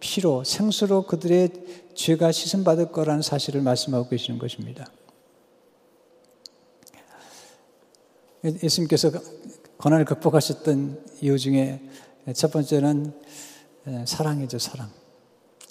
피로, 0.00 0.42
생수로 0.44 1.02
그들의 1.06 1.50
죄가 1.94 2.32
씻음 2.32 2.64
받을 2.64 2.90
거라는 2.90 3.22
사실을 3.22 3.60
말씀하고 3.60 4.08
계시는 4.08 4.38
것입니다. 4.38 4.86
예수님께서 8.44 9.12
고난을 9.76 10.06
극복하셨던 10.06 11.04
이유 11.20 11.38
중에 11.38 11.80
첫 12.34 12.50
번째는 12.50 13.12
사랑이죠, 14.06 14.58
사랑. 14.58 14.90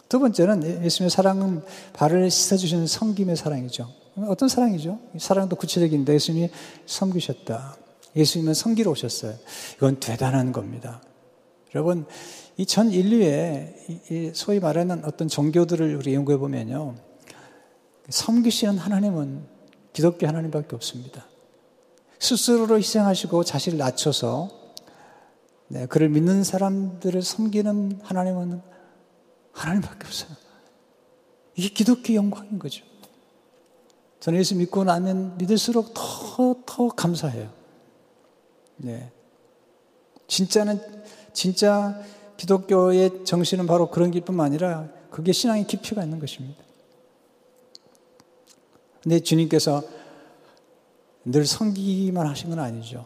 두 0.08 0.20
번째는 0.20 0.84
예수님의 0.86 1.10
사랑은 1.10 1.64
발을 1.94 2.30
씻어주시는 2.30 2.88
섬김의 2.88 3.36
사랑이죠. 3.36 3.92
어떤 4.28 4.50
사랑이죠? 4.50 5.00
사랑도 5.18 5.56
구체적인데 5.56 6.14
예수님이 6.14 6.50
섬기셨다. 6.86 7.78
예수님은 8.16 8.54
섬기러 8.54 8.92
오셨어요. 8.92 9.36
이건 9.78 10.00
대단한 10.00 10.52
겁니다. 10.52 11.02
여러분, 11.76 12.06
이 12.58 12.66
전 12.66 12.92
인류의 12.92 14.34
소위 14.34 14.60
말하는 14.60 15.06
어떤 15.06 15.28
종교들을 15.30 15.96
우리 15.96 16.14
연구해 16.14 16.38
보면요. 16.38 16.96
섬기시는 18.10 18.78
하나님은 18.78 19.46
기독교 19.94 20.28
하나님밖에 20.28 20.76
없습니다. 20.76 21.26
스스로로 22.20 22.78
희생하시고 22.78 23.46
자신을 23.46 23.78
낮춰서 23.78 24.50
네, 25.70 25.86
그를 25.86 26.10
믿는 26.10 26.44
사람들을 26.44 27.22
섬기는 27.22 28.02
하나님은 28.04 28.62
하나님밖에 29.54 30.06
없어요. 30.06 30.32
이게 31.56 31.70
기독교 31.70 32.14
영광인 32.14 32.60
거죠. 32.60 32.84
저는 34.20 34.40
예수 34.40 34.56
믿고 34.56 34.84
나면 34.84 35.38
믿을수록 35.38 35.94
더, 35.94 36.56
더 36.66 36.88
감사해요. 36.90 37.59
네. 38.80 39.12
진짜는, 40.28 40.80
진짜 41.34 42.02
기독교의 42.38 43.26
정신은 43.26 43.68
바로 43.68 43.90
그런 43.90 44.12
길뿐만 44.12 44.46
아니라 44.46 44.88
그게 45.12 45.32
신앙의 45.32 45.68
깊이가 45.68 46.04
있는 46.04 46.20
것입니다. 46.20 46.64
근데 49.02 49.20
주님께서 49.20 49.84
늘 51.26 51.46
섬기기만 51.46 52.26
하신 52.28 52.50
건 52.50 52.60
아니죠. 52.60 53.06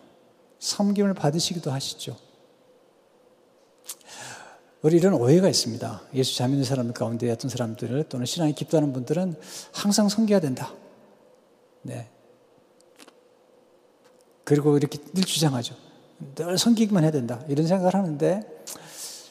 섬김을 0.60 1.13
받으시기도 1.13 1.72
하시죠. 1.72 2.15
우리 4.82 4.98
이런 4.98 5.13
오해가 5.13 5.48
있습니다. 5.48 6.01
예수 6.13 6.36
잘 6.36 6.50
믿는 6.50 6.65
사람들 6.65 6.94
가운데 6.94 7.32
어떤 7.32 7.50
사람들 7.50 8.06
또는 8.10 8.25
신앙이 8.25 8.53
깊다는 8.53 8.92
분들은 8.92 9.36
항상 9.72 10.10
섬겨야 10.10 10.42
된다. 10.42 10.74
네. 11.82 12.10
그리고 14.44 14.78
이렇게 14.78 14.98
늘 15.14 15.24
주장하죠. 15.24 15.76
늘 16.36 16.58
섬기기만 16.58 17.04
해야 17.04 17.12
된다. 17.12 17.44
이런 17.48 17.68
생각을 17.68 17.94
하는데 17.94 18.42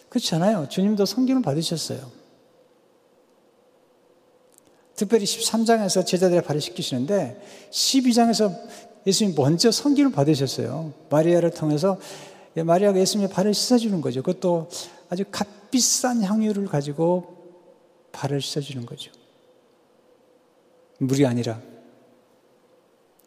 그렇지 0.08 0.34
않아요. 0.36 0.68
주님도 0.68 1.06
섬김을 1.06 1.42
받으셨어요. 1.42 2.22
특별히 4.94 5.24
13장에서 5.24 6.04
제자들의 6.06 6.42
발을 6.42 6.60
씻기시는데 6.60 7.68
12장에서 7.70 8.54
예수님 9.06 9.34
먼저 9.34 9.70
섬김을 9.70 10.12
받으셨어요. 10.12 10.92
마리아를 11.10 11.50
통해서 11.50 11.98
마리아가 12.54 12.98
예수님의 12.98 13.30
발을 13.30 13.54
씻어주는 13.54 14.00
거죠. 14.00 14.22
그것도 14.22 14.68
아주 15.08 15.24
값비싼 15.30 16.22
향유를 16.22 16.66
가지고 16.66 17.36
발을 18.12 18.40
씻어주는 18.40 18.84
거죠. 18.86 19.10
물이 20.98 21.26
아니라 21.26 21.60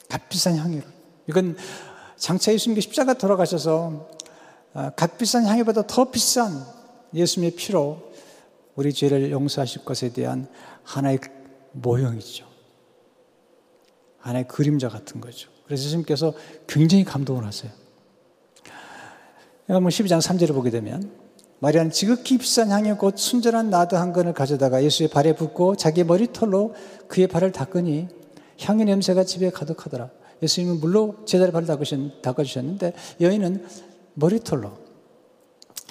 값비싼 0.08 0.56
향유를. 0.56 0.95
이건 1.28 1.58
장차 2.18 2.54
예수님께 2.54 2.82
십자가 2.82 3.14
돌아가셔서 3.14 4.10
아, 4.74 4.90
값비싼 4.92 5.46
향유보다 5.46 5.88
더 5.88 6.12
비싼 6.12 6.66
예수님의 7.14 7.56
피로 7.56 8.12
우리 8.76 8.94
죄를 8.94 9.32
용서하실 9.32 9.86
것에 9.86 10.12
대한 10.12 10.48
하나의 10.84 11.20
모형이죠. 11.72 12.46
하나의 14.20 14.48
그림자 14.48 14.90
같은 14.90 15.22
거죠. 15.22 15.50
그래서 15.66 15.86
예수님께서 15.86 16.34
굉장히 16.68 17.04
감동을 17.04 17.46
하세요. 17.46 17.72
여러분 19.70 19.90
12장 19.90 20.22
3절을 20.22 20.54
보게 20.54 20.70
되면 20.70 21.12
마리아는 21.60 21.92
지극히 21.92 22.38
비싼 22.38 22.70
향유 22.70 22.98
곧 22.98 23.18
순전한 23.18 23.70
나드 23.70 23.96
한 23.96 24.14
건을 24.14 24.34
가져다가 24.34 24.84
예수의 24.84 25.10
발에 25.10 25.34
붓고 25.34 25.76
자기 25.78 26.04
머리털로 26.04 26.76
그의 27.08 27.28
발을 27.28 27.52
닦으니 27.52 28.08
향유 28.60 28.84
냄새가 28.84 29.24
집에 29.24 29.50
가득하더라. 29.50 30.10
예수님은 30.42 30.80
물로 30.80 31.24
제자를 31.26 31.52
발을 31.52 31.68
닦아주셨는데 32.22 32.94
여인은 33.22 33.66
머리털로 34.16 34.78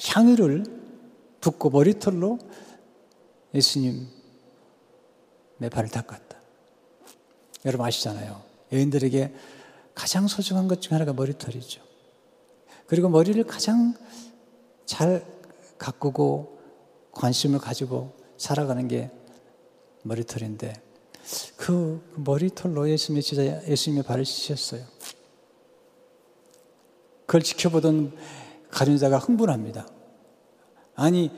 향유를 0.07 0.65
붓고 1.41 1.71
머리털로 1.71 2.39
예수님의 3.55 4.07
발을 5.71 5.89
닦았다. 5.91 6.39
여러분 7.65 7.87
아시잖아요. 7.87 8.43
여인들에게 8.73 9.35
가장 9.95 10.27
소중한 10.27 10.69
것 10.69 10.81
중 10.81 10.95
하나가 10.95 11.13
머리털이죠. 11.13 11.83
그리고 12.87 13.09
머리를 13.09 13.43
가장 13.45 13.95
잘 14.85 15.25
가꾸고 15.79 16.59
관심을 17.13 17.59
가지고 17.59 18.13
살아가는 18.37 18.87
게 18.89 19.11
머리털인데 20.03 20.75
그 21.57 22.03
머리털로 22.17 22.89
예수님의 22.91 23.23
제자 23.23 23.43
예수님의 23.67 24.05
발을 24.05 24.25
씻었어요. 24.25 24.85
그걸 27.27 27.43
지켜보던 27.43 28.17
가룟자가 28.71 29.19
흥분합니다. 29.19 29.89
아니 30.95 31.31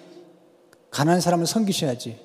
가난한 0.90 1.20
사람을 1.20 1.46
섬기셔야지 1.46 2.18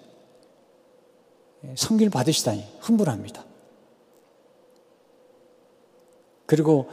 섬기를 1.75 2.09
받으시다니 2.09 2.65
흥분합니다. 2.79 3.45
그리고 6.45 6.89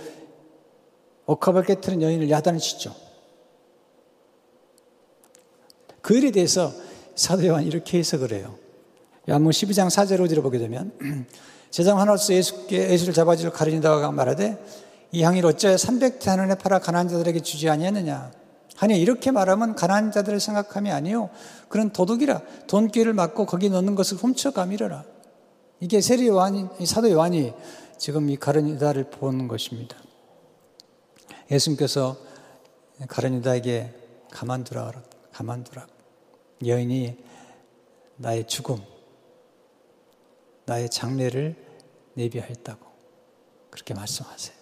옥합을 1.26 1.64
깨뜨린 1.64 2.02
여인을 2.02 2.30
야단을 2.30 2.60
치죠. 2.60 2.94
그 6.00 6.16
일에 6.16 6.30
대해서 6.30 6.72
사도 7.14 7.46
요한 7.46 7.64
이렇게 7.64 7.98
해석을 7.98 8.32
해요. 8.32 8.58
요한문 9.28 9.50
12장 9.50 9.88
4절 9.88 10.20
5절을 10.20 10.42
보게 10.42 10.58
되면 10.58 10.90
제장 11.70 12.00
하나로서 12.00 12.32
예수께 12.32 12.90
예수를 12.90 13.12
잡아주려 13.12 13.52
가르친다가 13.52 14.10
말하되 14.10 14.58
이 15.12 15.22
향이를 15.22 15.50
어찌하여 15.50 15.76
300대 15.76 16.26
한원에 16.26 16.54
팔아 16.54 16.78
가난한 16.78 17.08
자들에게 17.08 17.40
주지 17.40 17.68
아니하느냐? 17.68 18.30
하니 18.76 18.98
이렇게 18.98 19.30
말하면 19.30 19.74
가난한 19.74 20.12
자들을 20.12 20.40
생각함이 20.40 20.90
아니요. 20.90 21.28
그런 21.68 21.90
도둑이라 21.90 22.40
돈귀를 22.68 23.12
맞고 23.12 23.44
거기 23.44 23.68
넣는 23.68 23.96
것을 23.96 24.16
훔쳐 24.16 24.52
가미려라. 24.52 25.04
이게 25.80 26.00
세리 26.00 26.28
요한이 26.28 26.86
사도 26.86 27.10
요한이 27.10 27.52
지금 27.98 28.30
이 28.30 28.36
가르니다를 28.36 29.10
본 29.10 29.46
것입니다. 29.46 29.96
예수님께서 31.50 32.16
가르니다에게 33.08 33.92
가만두라 34.30 34.92
가만두라. 35.32 35.86
여인이 36.64 37.16
나의 38.16 38.46
죽음 38.46 38.78
나의 40.68 40.90
장례를 40.90 41.56
내비하였다고 42.12 42.86
그렇게 43.70 43.94
말씀하세요. 43.94 44.54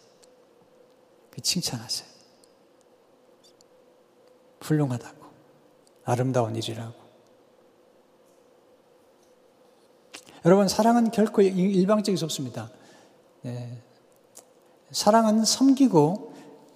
그 1.30 1.40
칭찬하세요. 1.40 2.08
훌륭하다고 4.60 5.26
아름다운 6.04 6.54
일이라고. 6.54 6.94
여러분 10.44 10.68
사랑은 10.68 11.10
결코 11.10 11.42
일방적이 11.42 12.22
없습니다. 12.22 12.70
네. 13.42 13.82
사랑은 14.92 15.44
섬기고 15.44 16.34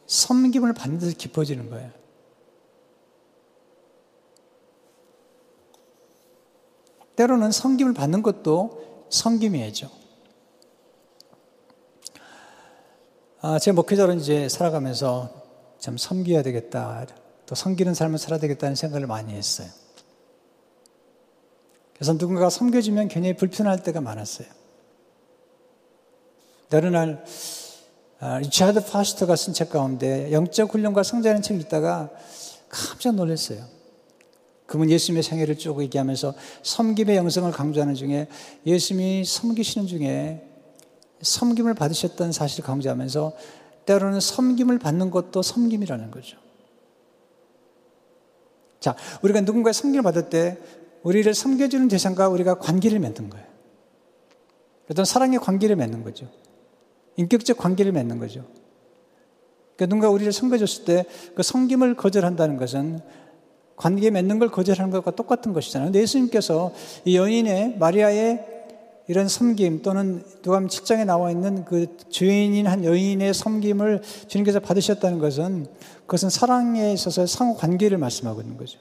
섬김을 0.08 0.72
받는 0.74 0.98
데서 0.98 1.16
깊어지는 1.16 1.70
거예요. 1.70 1.92
때로는 7.14 7.52
섬김을 7.52 7.94
받는 7.94 8.22
것도 8.22 8.89
섬김이죠. 9.10 9.90
아, 13.42 13.58
제 13.58 13.72
목회자로 13.72 14.14
이제 14.14 14.48
살아가면서 14.48 15.30
참 15.78 15.96
섬겨야 15.96 16.42
되겠다. 16.42 17.06
또 17.46 17.54
섬기는 17.54 17.94
삶을 17.94 18.18
살아야 18.18 18.38
되겠다는 18.38 18.76
생각을 18.76 19.06
많이 19.06 19.34
했어요. 19.34 19.68
그래서 21.94 22.12
누군가가 22.12 22.48
섬겨주면 22.48 23.08
굉장히 23.08 23.36
불편할 23.36 23.82
때가 23.82 24.00
많았어요. 24.00 24.46
어느 26.72 26.86
날, 26.86 27.24
아, 28.20 28.38
리차드 28.38 28.86
파스터가 28.86 29.34
쓴 29.36 29.52
책 29.54 29.70
가운데 29.70 30.30
영적 30.32 30.72
훈련과 30.72 31.02
성장하는 31.02 31.42
책을 31.42 31.62
읽다가 31.62 32.10
깜짝 32.68 33.14
놀랐어요. 33.16 33.79
그분 34.70 34.88
예수님의 34.88 35.24
생애를 35.24 35.58
쭉 35.58 35.82
얘기하면서 35.82 36.32
섬김의 36.62 37.16
영성을 37.16 37.50
강조하는 37.50 37.96
중에 37.96 38.28
예수님이 38.64 39.24
섬기시는 39.24 39.88
중에 39.88 40.46
섬김을 41.20 41.74
받으셨던 41.74 42.30
사실을 42.30 42.64
강조하면서 42.64 43.32
때로는 43.84 44.20
섬김을 44.20 44.78
받는 44.78 45.10
것도 45.10 45.42
섬김이라는 45.42 46.12
거죠. 46.12 46.38
자, 48.78 48.94
우리가 49.22 49.40
누군가의 49.40 49.74
섬김을 49.74 50.04
받을 50.04 50.30
때 50.30 50.56
우리를 51.02 51.34
섬겨주는 51.34 51.88
대상과 51.88 52.28
우리가 52.28 52.60
관계를 52.60 53.00
맺는 53.00 53.28
거예요. 53.28 53.46
어떤 54.88 55.04
사랑의 55.04 55.40
관계를 55.40 55.74
맺는 55.74 56.04
거죠. 56.04 56.28
인격적 57.16 57.56
관계를 57.56 57.90
맺는 57.90 58.20
거죠. 58.20 58.46
그러니까 59.74 59.86
누군가 59.86 60.10
우리를 60.10 60.32
섬겨줬을 60.32 60.84
때 60.84 61.04
그 61.34 61.42
섬김을 61.42 61.96
거절한다는 61.96 62.56
것은 62.56 63.00
관계 63.80 64.10
맺는 64.10 64.38
걸 64.38 64.50
거절하는 64.50 64.90
것과 64.90 65.12
똑같은 65.12 65.54
것이잖아요. 65.54 65.86
근데 65.86 66.02
예수님께서 66.02 66.70
이 67.06 67.16
여인의 67.16 67.78
마리아의 67.78 68.44
이런 69.08 69.26
섬김 69.26 69.80
또는 69.80 70.22
누가복음 70.44 70.68
7장에 70.68 71.06
나와 71.06 71.30
있는 71.30 71.64
그 71.64 71.96
죄인인 72.10 72.66
한 72.66 72.84
여인의 72.84 73.32
섬김을 73.32 74.02
주님께서 74.28 74.60
받으셨다는 74.60 75.18
것은 75.18 75.66
그것은 76.02 76.28
사랑에 76.28 76.92
있어서 76.92 77.26
상호 77.26 77.56
관계를 77.56 77.96
말씀하고 77.96 78.42
있는 78.42 78.58
거죠. 78.58 78.78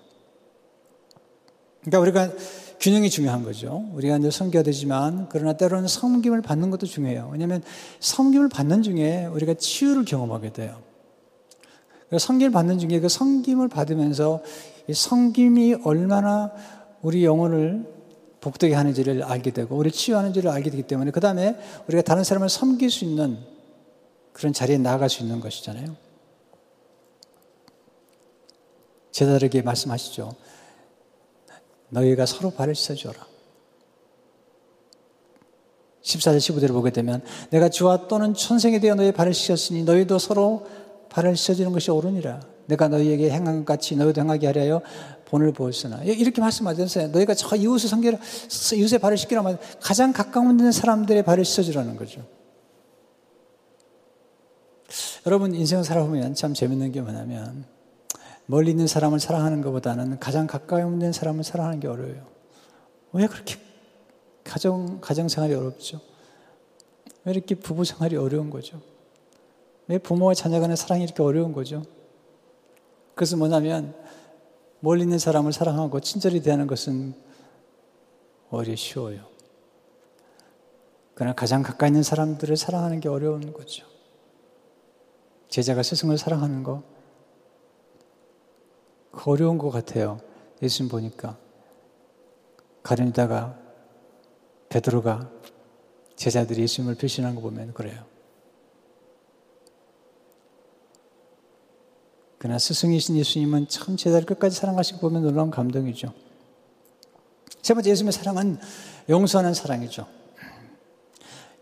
그러니까 1.79 1.99
우리가 1.99 2.37
균형이 2.81 3.09
중요한 3.09 3.43
거죠. 3.43 3.89
우리가 3.93 4.17
이제 4.17 4.29
섬겨야 4.29 4.63
되지만 4.63 5.27
그러나 5.29 5.53
때로는 5.53 5.87
섬김을 5.87 6.41
받는 6.41 6.71
것도 6.71 6.87
중요해요. 6.87 7.29
왜냐하면 7.31 7.63
섬김을 8.01 8.49
받는 8.49 8.83
중에 8.83 9.27
우리가 9.27 9.53
치유를 9.53 10.03
경험하게 10.03 10.51
돼요. 10.51 10.89
성김을 12.17 12.51
받는 12.51 12.79
중에 12.79 12.99
그 12.99 13.07
성김을 13.07 13.67
받으면서 13.67 14.41
이 14.41 14.68
성김이 14.93 15.75
얼마나 15.83 16.51
우리 17.01 17.23
영혼을 17.25 17.85
복되게 18.41 18.73
하는지를 18.73 19.23
알게 19.23 19.51
되고 19.51 19.75
우리를 19.75 19.91
치유하는지를 19.91 20.49
알게 20.49 20.69
되기 20.69 20.83
때문에 20.83 21.11
그 21.11 21.19
다음에 21.19 21.57
우리가 21.87 22.01
다른 22.01 22.23
사람을 22.23 22.49
섬길 22.49 22.89
수 22.89 23.03
있는 23.05 23.37
그런 24.33 24.53
자리에 24.53 24.77
나아갈 24.77 25.09
수 25.09 25.21
있는 25.21 25.39
것이잖아요. 25.39 25.95
제자들에게 29.11 29.61
말씀하시죠. 29.61 30.33
너희가 31.89 32.25
서로 32.25 32.51
발을 32.51 32.75
씻어줘라. 32.75 33.27
14절 36.01 36.37
15절을 36.37 36.69
보게 36.69 36.91
되면 36.91 37.21
내가 37.49 37.69
주와 37.69 38.07
또는 38.07 38.33
천생에 38.33 38.79
대해 38.79 38.93
너희 38.93 39.11
발을 39.11 39.33
씻었으니 39.33 39.83
너희도 39.83 40.17
서로 40.19 40.65
발을 41.09 41.35
씻어주는 41.35 41.71
것이 41.71 41.91
옳으니라. 41.91 42.39
내가 42.69 42.87
너희에게 42.87 43.31
행한 43.31 43.65
것 43.65 43.65
같이 43.65 43.95
너희도 43.95 44.21
행하게 44.21 44.47
하려 44.47 44.81
본을 45.25 45.51
보았으나 45.53 46.03
이렇게 46.03 46.39
말씀하셨어요. 46.39 47.07
너희가 47.09 47.33
저 47.33 47.55
이웃을 47.55 47.89
섬기라 47.89 48.17
이웃의 48.75 48.99
발을 48.99 49.17
씻기라 49.17 49.41
말 49.41 49.57
가장 49.81 50.13
가까운 50.13 50.51
있는 50.51 50.71
사람들의 50.71 51.23
발을 51.23 51.45
씻어주라는 51.45 51.97
거죠. 51.97 52.25
여러분 55.25 55.53
인생을 55.53 55.83
살아보면 55.83 56.35
참 56.35 56.53
재밌는 56.53 56.91
게 56.91 57.01
뭐냐면 57.01 57.65
멀리 58.45 58.71
있는 58.71 58.87
사람을 58.87 59.19
사랑하는 59.19 59.61
것보다는 59.61 60.19
가장 60.19 60.47
가까이 60.47 60.83
있는 60.83 61.11
사람을 61.11 61.43
사랑하는 61.43 61.79
게 61.79 61.87
어려워요. 61.87 62.25
왜 63.13 63.25
그렇게 63.27 63.55
가정 64.43 65.01
가정 65.01 65.27
생활이 65.27 65.55
어렵죠? 65.55 65.99
왜 67.25 67.33
이렇게 67.33 67.55
부부 67.55 67.83
생활이 67.83 68.15
어려운 68.15 68.51
거죠? 68.51 68.79
왜 69.87 69.97
부모와 69.97 70.35
자녀 70.35 70.59
간의 70.59 70.77
사랑이 70.77 71.03
이렇게 71.03 71.23
어려운 71.23 71.51
거죠? 71.51 71.83
그것은 73.19 73.37
뭐냐면 73.37 73.93
멀리 74.79 75.01
있는 75.01 75.19
사람을 75.19 75.51
사랑하고 75.51 75.99
친절히 75.99 76.41
대하는 76.41 76.67
것은 76.67 77.13
오히려 78.49 78.77
쉬워요. 78.77 79.27
그러나 81.15 81.35
가장 81.35 81.61
가까이 81.61 81.89
있는 81.89 82.01
사람들을 82.01 82.55
사랑하는 82.55 83.01
게 83.01 83.09
어려운 83.09 83.51
거죠. 83.51 83.85
제자가 85.49 85.83
스승을 85.83 86.17
사랑하는 86.17 86.63
거 86.63 86.81
어려운 89.25 89.57
것 89.57 89.69
같아요. 89.69 90.21
예수님 90.63 90.89
보니까 90.89 91.37
가련이다가 92.83 93.59
베드로가 94.69 95.29
제자들이 96.15 96.61
예수님을 96.61 96.95
배신한 96.95 97.35
거 97.35 97.41
보면 97.41 97.73
그래요. 97.73 98.08
그러나 102.39 102.57
스승이신 102.57 103.17
예수님은 103.17 103.67
참 103.67 103.97
제자를 103.97 104.25
끝까지 104.25 104.55
사랑하시고 104.55 104.99
보면 104.99 105.23
놀라운 105.23 105.51
감동이죠. 105.51 106.13
세 107.61 107.73
번째 107.73 107.91
예수님의 107.91 108.13
사랑은 108.13 108.57
용서하는 109.09 109.53
사랑이죠. 109.53 110.07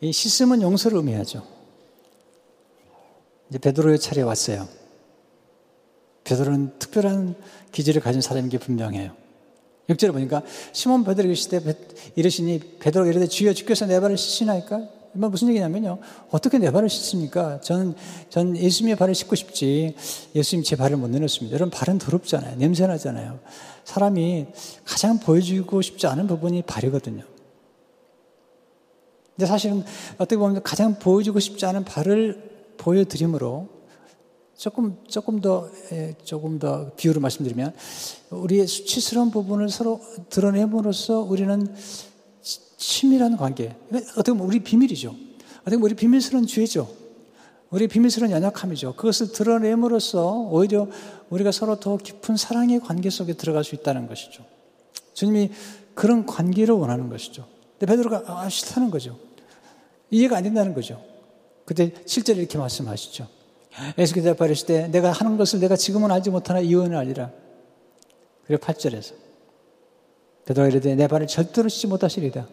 이 0.01 0.13
씻음은 0.13 0.61
용서를 0.61 0.97
의미하죠. 0.97 1.43
이제 3.49 3.57
베드로의 3.57 3.99
차례 3.99 4.21
왔어요. 4.21 4.67
베드로는 6.23 6.77
특별한 6.77 7.35
기질을 7.71 8.01
가진 8.01 8.21
사람인 8.21 8.49
게 8.49 8.59
분명해요. 8.59 9.15
6절에 9.89 10.11
보니까 10.11 10.43
시몬 10.73 11.03
베드로 11.03 11.33
때 11.49 11.61
이르시니 12.15 12.77
베드로가 12.79 13.09
이르되 13.09 13.25
주여 13.25 13.53
주께서 13.53 13.87
내 13.87 13.99
발을 13.99 14.15
씻으나이까? 14.15 14.96
뭐 15.13 15.29
무슨 15.29 15.49
얘기냐면요. 15.49 15.99
어떻게 16.31 16.57
내 16.57 16.71
발을 16.71 16.89
씻습니까? 16.89 17.59
저는, 17.61 17.95
전 18.29 18.55
예수님의 18.55 18.95
발을 18.95 19.15
씻고 19.15 19.35
싶지 19.35 19.95
예수님 20.35 20.63
제 20.63 20.75
발을 20.75 20.97
못 20.97 21.09
내놓습니다. 21.09 21.55
여러분 21.55 21.71
발은 21.71 21.97
더럽잖아요. 21.97 22.57
냄새나잖아요. 22.57 23.39
사람이 23.83 24.47
가장 24.85 25.19
보여주고 25.19 25.81
싶지 25.81 26.07
않은 26.07 26.27
부분이 26.27 26.63
발이거든요. 26.63 27.23
근데 29.35 29.45
사실은 29.45 29.83
어떻게 30.15 30.35
보면 30.37 30.63
가장 30.63 30.97
보여주고 30.97 31.39
싶지 31.39 31.65
않은 31.67 31.85
발을 31.85 32.75
보여드림으로 32.77 33.69
조금 34.57 34.97
조금 35.07 35.39
더 35.39 35.69
예, 35.91 36.15
조금 36.23 36.57
더 36.57 36.89
비유를 36.95 37.21
말씀드리면 37.21 37.75
우리의 38.31 38.65
수치스러운 38.65 39.29
부분을 39.29 39.69
서로 39.69 40.01
드러내므로써 40.29 41.19
우리는 41.19 41.73
친밀한 42.77 43.35
관계. 43.35 43.75
어떻게 43.91 44.31
보면 44.31 44.47
우리 44.47 44.59
비밀이죠. 44.59 45.09
어떻게 45.61 45.75
보면 45.75 45.83
우리 45.83 45.95
비밀스러운 45.95 46.47
죄죠. 46.47 46.87
우리 47.69 47.87
비밀스러운 47.87 48.31
연약함이죠. 48.31 48.95
그것을 48.95 49.33
드러냄으로써 49.33 50.31
오히려 50.31 50.87
우리가 51.29 51.51
서로 51.51 51.79
더 51.79 51.97
깊은 51.97 52.37
사랑의 52.37 52.79
관계 52.79 53.09
속에 53.09 53.33
들어갈 53.33 53.63
수 53.63 53.75
있다는 53.75 54.07
것이죠. 54.07 54.45
주님이 55.13 55.51
그런 55.93 56.25
관계를 56.25 56.75
원하는 56.75 57.09
것이죠. 57.09 57.45
근데 57.77 57.91
베드로가 57.91 58.23
아, 58.27 58.47
싫다는 58.47 58.91
거죠. 58.91 59.17
이해가 60.11 60.37
안 60.37 60.43
된다는 60.43 60.73
거죠. 60.73 61.03
그때 61.65 61.91
실제로 62.05 62.39
이렇게 62.39 62.57
말씀하시죠. 62.57 63.27
예수께서 63.97 64.33
바르실 64.35 64.67
때 64.67 64.87
내가 64.87 65.11
하는 65.11 65.37
것을 65.37 65.59
내가 65.59 65.75
지금은 65.75 66.11
알지 66.11 66.29
못하나 66.29 66.59
이혼을 66.59 66.95
알리라. 66.95 67.31
그리고 68.45 68.63
8절에서 68.63 69.13
베드로가 70.45 70.69
이르되 70.69 70.95
내 70.95 71.07
발을 71.07 71.27
절대로 71.27 71.67
씻지 71.67 71.87
못하시리다. 71.87 72.47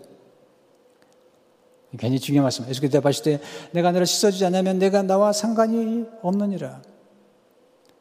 괜히 1.97 2.19
중요한 2.19 2.45
말씀. 2.45 2.69
예수께서 2.69 2.93
대답하실 2.93 3.25
때 3.25 3.41
내가 3.73 3.93
너를 3.93 4.07
씻어주지 4.07 4.45
않으면 4.47 4.79
내가 4.79 5.03
나와 5.03 5.33
상관이 5.33 6.05
없느니라. 6.23 6.83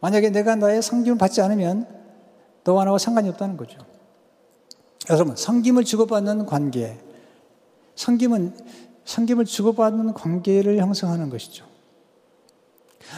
만약에 0.02 0.30
내가 0.32 0.56
나의 0.56 0.82
성김을 0.82 1.18
받지 1.18 1.42
않으면 1.42 1.88
너와 2.64 2.86
나와 2.86 2.98
상관이 2.98 3.30
없다는 3.30 3.58
거죠. 3.58 3.80
여러분, 5.10 5.36
성김을 5.36 5.84
주고받는 5.84 6.46
관계, 6.46 6.98
성김은 7.96 8.54
성김을 9.06 9.46
주고받는 9.46 10.14
관계를 10.14 10.78
형성하는 10.78 11.30
것이죠. 11.30 11.66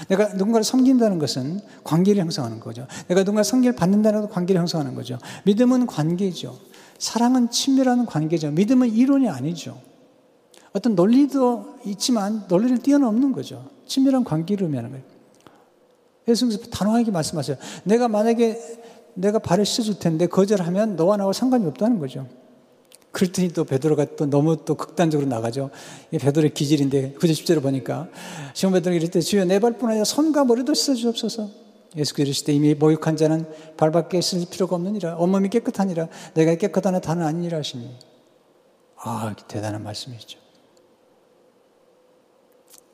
내가 0.10 0.30
누군가를 0.34 0.64
섬긴다는 0.64 1.20
것은 1.20 1.60
관계를 1.84 2.22
형성하는 2.22 2.60
거죠. 2.60 2.88
내가 3.08 3.24
누군가 3.24 3.44
성기를 3.44 3.76
받는다는 3.76 4.22
것도 4.22 4.34
관계를 4.34 4.60
형성하는 4.60 4.96
거죠. 4.96 5.20
믿음은 5.46 5.86
관계죠. 5.86 6.58
사랑은 6.98 7.52
친밀한 7.52 8.06
관계죠. 8.06 8.52
믿음은 8.52 8.90
이론이 8.90 9.30
아니죠. 9.30 9.80
어떤 10.76 10.94
논리도 10.94 11.78
있지만 11.86 12.44
논리를 12.50 12.78
뛰어넘는 12.80 13.32
거죠. 13.32 13.66
친밀한 13.86 14.26
관계를 14.26 14.66
의미하는 14.66 14.90
거예요. 14.92 15.06
예수님께서 16.28 16.70
단호하게 16.70 17.12
말씀하세요. 17.12 17.56
내가 17.86 18.10
만약에 18.10 18.60
내가 19.14 19.40
발을 19.40 19.66
씻어줄 19.66 20.00
텐데 20.00 20.28
거절하면 20.28 20.98
너와 20.98 21.16
나와 21.16 21.32
상관이 21.32 21.66
없다는 21.66 22.00
거죠. 22.00 22.28
그랬더니 23.14 23.54
또 23.54 23.64
베드로가 23.64 24.18
또 24.18 24.26
너무 24.26 24.66
또 24.66 24.76
극단적으로 24.76 25.30
나가죠. 25.30 25.70
이 26.12 26.18
베드로의 26.18 26.54
기질인데 26.54 27.14
구절 27.14 27.34
10절을 27.38 27.62
보니까 27.62 28.10
시몬 28.54 28.74
베드로가 28.74 28.98
이럴 28.98 29.10
때 29.10 29.22
주여 29.22 29.46
내 29.46 29.60
발뿐 29.60 29.90
아니라 29.90 30.04
손과 30.04 30.44
머리도 30.44 30.74
씻어 30.74 30.96
주옵소서. 30.96 31.50
예수께서 31.96 32.26
이르시되 32.26 32.52
이미 32.52 32.74
목욕한 32.74 33.16
자는 33.16 33.48
발밖에 33.78 34.20
쓸 34.20 34.46
필요가 34.52 34.76
없느니라. 34.76 35.16
온몸이 35.16 35.48
깨끗하니라. 35.48 36.10
내가 36.34 36.56
깨끗하나 36.56 37.00
다는 37.00 37.26
아니니라 37.26 37.60
하시니. 37.60 37.90
아, 38.98 39.34
대단한 39.48 39.82
말씀이죠. 39.82 40.45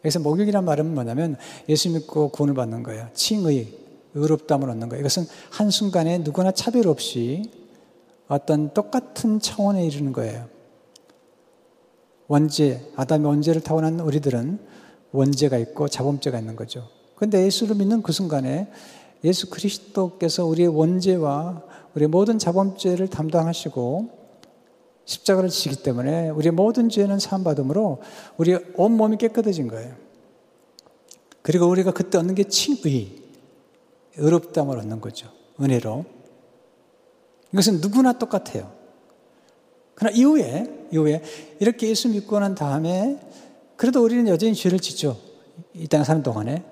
그래서 0.02 0.20
목욕이란 0.20 0.66
말은 0.66 0.94
뭐냐면 0.94 1.38
예수 1.70 1.90
믿고 1.92 2.30
구원을 2.30 2.56
받는 2.56 2.84
거예요. 2.84 3.08
칭의, 3.14 3.78
의롭담을 4.14 4.70
얻는 4.70 4.90
거예요. 4.90 5.02
이것은 5.02 5.26
한순간에 5.52 6.20
누구나 6.20 6.52
차별 6.52 6.88
없이 6.88 7.52
어떤 8.28 8.74
똑같은 8.74 9.40
차원에 9.40 9.86
이르는 9.86 10.12
거예요. 10.14 10.48
원죄, 12.28 12.82
아담의 12.96 13.28
원죄를 13.28 13.62
타고난 13.62 14.00
우리들은 14.00 14.60
원죄가 15.12 15.58
있고 15.58 15.88
자범죄가 15.88 16.40
있는 16.40 16.56
거죠. 16.56 16.88
그런데 17.16 17.46
예수를 17.46 17.76
믿는 17.76 18.02
그 18.02 18.12
순간에 18.12 18.70
예수 19.24 19.50
그리스도께서 19.50 20.46
우리의 20.46 20.70
원죄와 20.70 21.62
우리의 21.94 22.08
모든 22.08 22.40
자범죄를 22.40 23.10
담당하시고 23.10 24.21
십자가를 25.06 25.50
지기 25.50 25.82
때문에 25.82 26.30
우리의 26.30 26.52
모든 26.52 26.90
죄는 26.90 27.20
사함받음으로 27.20 28.02
우리의 28.38 28.66
온몸이 28.76 29.18
깨끗해진 29.18 29.68
거예요. 29.68 29.96
그리고 31.42 31.68
우리가 31.68 31.92
그때 31.92 32.18
얻는 32.18 32.36
게 32.36 32.44
칭의, 32.44 33.20
의롭담을 34.18 34.78
얻는 34.78 35.02
거죠. 35.02 35.30
은혜로. 35.60 36.06
이것은 37.54 37.82
누구나 37.82 38.14
똑같아요. 38.14 38.72
그러나 39.96 40.16
이후에, 40.16 40.88
이후에 40.92 41.22
이렇게 41.60 41.90
예수 41.90 42.10
믿고 42.10 42.40
난 42.40 42.56
다음에 42.56 43.20
그래도 43.76 44.04
우리는 44.04 44.28
여전히 44.28 44.54
죄를 44.54 44.80
짓죠. 44.80 45.18
이 45.74 45.88
땅에 45.88 46.04
사는 46.04 46.24
동안에. 46.24 46.64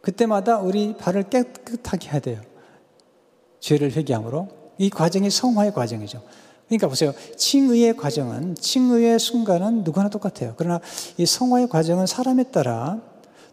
그때마다 0.00 0.58
우리 0.58 0.96
발을 0.96 1.24
깨끗하게 1.24 2.08
해야 2.08 2.20
돼요. 2.20 2.40
죄를 3.60 3.92
회개함으로. 3.92 4.48
이 4.78 4.88
과정이 4.88 5.28
성화의 5.28 5.74
과정이죠. 5.74 6.22
그러니까 6.70 6.86
보세요. 6.86 7.12
칭의의 7.36 7.96
과정은, 7.96 8.54
칭의의 8.54 9.18
순간은 9.18 9.82
누구나 9.82 10.08
똑같아요. 10.08 10.54
그러나 10.56 10.80
이 11.16 11.26
성화의 11.26 11.68
과정은 11.68 12.06
사람에 12.06 12.44
따라 12.44 13.00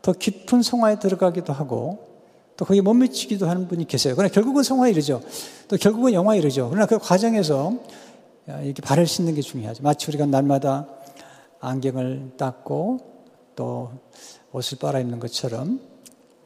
더 0.03 0.13
깊은 0.13 0.62
성화에 0.62 0.99
들어가기도 0.99 1.51
하고 1.51 1.97
또 2.56 2.65
거기에 2.65 2.82
못 2.82 2.93
미치기도 2.93 3.49
하는 3.49 3.67
분이 3.67 3.88
계세요. 3.88 4.13
그러나 4.15 4.32
결국은 4.32 4.62
성화에 4.62 4.91
이르죠. 4.91 5.23
또 5.67 5.77
결국은 5.77 6.13
영화에 6.13 6.38
이르죠. 6.38 6.69
그러나 6.69 6.86
그 6.86 6.99
과정에서 6.99 7.73
이렇게 8.63 8.84
발을 8.84 9.08
씻는 9.08 9.34
게 9.34 9.41
중요하죠. 9.41 9.82
마치 9.82 10.06
우리가 10.10 10.27
날마다 10.27 10.88
안경을 11.60 12.34
닦고 12.38 12.99
또 13.56 13.91
옷을 14.51 14.77
빨아입는 14.77 15.19
것처럼 15.19 15.82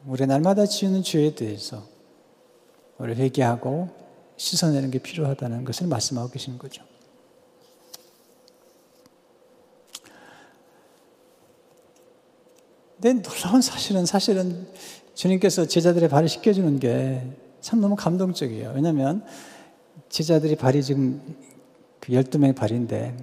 우리 0.06 0.26
날마다 0.26 0.64
지우는 0.64 1.02
죄에 1.02 1.34
대해서 1.34 1.82
우리 2.96 3.14
회개하고 3.14 4.01
씻어내는 4.42 4.90
게 4.90 4.98
필요하다는 4.98 5.64
것을 5.64 5.86
말씀하고 5.86 6.30
계신 6.30 6.58
거죠. 6.58 6.82
근데 13.00 13.20
놀라운 13.22 13.60
사실은 13.60 14.06
사실은 14.06 14.68
주님께서 15.14 15.66
제자들의 15.66 16.08
발을 16.08 16.28
씻겨주는 16.28 16.78
게 16.78 17.42
참 17.62 17.80
너무 17.80 17.94
감동적이에요. 17.96 18.72
왜냐하면 18.74 19.24
제자들이 20.10 20.56
발이 20.56 20.82
지금 20.82 21.22
그 22.00 22.12
12명의 22.12 22.54
발인데, 22.54 23.16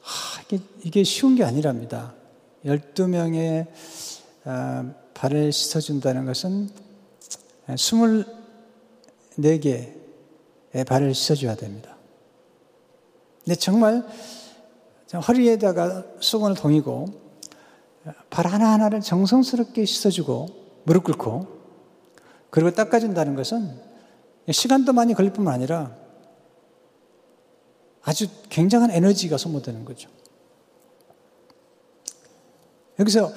하, 0.00 0.42
이게, 0.42 0.58
이게 0.82 1.04
쉬운 1.04 1.36
게 1.36 1.44
아니랍니다. 1.44 2.14
12명의 2.66 3.68
아, 4.44 4.92
발을 5.14 5.52
씻어준다는 5.52 6.26
것은 6.26 6.68
24 7.68 8.39
개의 9.40 10.84
발을 10.86 11.14
씻어줘야 11.14 11.54
됩니다. 11.54 11.96
근데 13.44 13.54
정말 13.54 14.06
허리에다가 15.26 16.04
수건을 16.20 16.56
동이고 16.56 17.06
발 18.30 18.46
하나하나를 18.46 19.00
정성스럽게 19.00 19.84
씻어주고 19.84 20.46
무릎 20.84 21.04
꿇고 21.04 21.60
그리고 22.50 22.70
닦아준다는 22.70 23.34
것은 23.34 23.80
시간도 24.50 24.92
많이 24.92 25.14
걸릴 25.14 25.32
뿐만 25.32 25.54
아니라 25.54 25.96
아주 28.02 28.28
굉장한 28.48 28.90
에너지가 28.90 29.36
소모되는 29.36 29.84
거죠. 29.84 30.08
여기서 32.98 33.32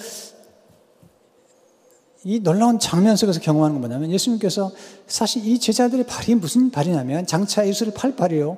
이 2.25 2.39
놀라운 2.39 2.79
장면 2.79 3.15
속에서 3.15 3.39
경험하는 3.41 3.75
건 3.75 3.81
뭐냐면 3.81 4.12
예수님께서 4.12 4.71
사실 5.07 5.45
이 5.45 5.59
제자들의 5.59 6.05
발이 6.05 6.36
무슨 6.36 6.71
발이냐면 6.71 7.25
장차 7.25 7.67
예수를 7.67 7.93
팔 7.93 8.15
발이요. 8.15 8.57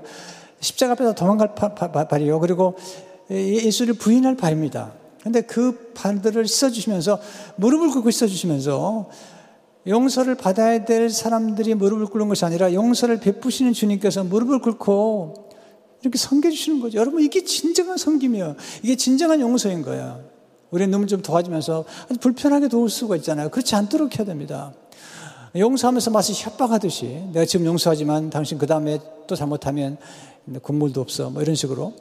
십자가 0.59 0.93
앞에서 0.93 1.15
도망갈 1.15 1.55
발이요. 1.55 2.39
그리고 2.39 2.75
예수를 3.29 3.95
부인할 3.95 4.37
발입니다. 4.37 4.93
근데 5.23 5.41
그 5.41 5.91
발들을 5.95 6.47
씻어주시면서 6.47 7.19
무릎을 7.55 7.89
꿇고 7.89 8.11
씻어주시면서 8.11 9.09
용서를 9.87 10.35
받아야 10.35 10.85
될 10.85 11.09
사람들이 11.09 11.73
무릎을 11.73 12.05
꿇는 12.07 12.27
것이 12.27 12.45
아니라 12.45 12.73
용서를 12.73 13.19
베푸시는 13.19 13.73
주님께서 13.73 14.23
무릎을 14.23 14.59
꿇고 14.59 15.49
이렇게 16.01 16.17
섬겨주시는 16.17 16.81
거죠. 16.81 16.99
여러분, 16.99 17.23
이게 17.23 17.43
진정한 17.43 17.97
섬김이에요. 17.97 18.55
이게 18.83 18.95
진정한 18.95 19.39
용서인 19.39 19.81
거예요. 19.81 20.34
우리의 20.71 20.89
눈을 20.89 21.07
좀 21.07 21.21
도와주면서 21.21 21.85
불편하게 22.19 22.67
도울 22.67 22.89
수가 22.89 23.15
있잖아요. 23.17 23.49
그렇지 23.49 23.75
않도록 23.75 24.17
해야 24.17 24.25
됩니다. 24.25 24.73
용서하면서 25.55 26.11
마치 26.11 26.33
협박하듯이 26.33 27.29
내가 27.31 27.45
지금 27.45 27.65
용서하지만 27.65 28.29
당신 28.29 28.57
그 28.57 28.67
다음에 28.67 28.99
또 29.27 29.35
잘못하면 29.35 29.97
국물도 30.61 30.99
없어. 31.01 31.29
뭐 31.29 31.41
이런 31.41 31.55
식으로. 31.55 31.93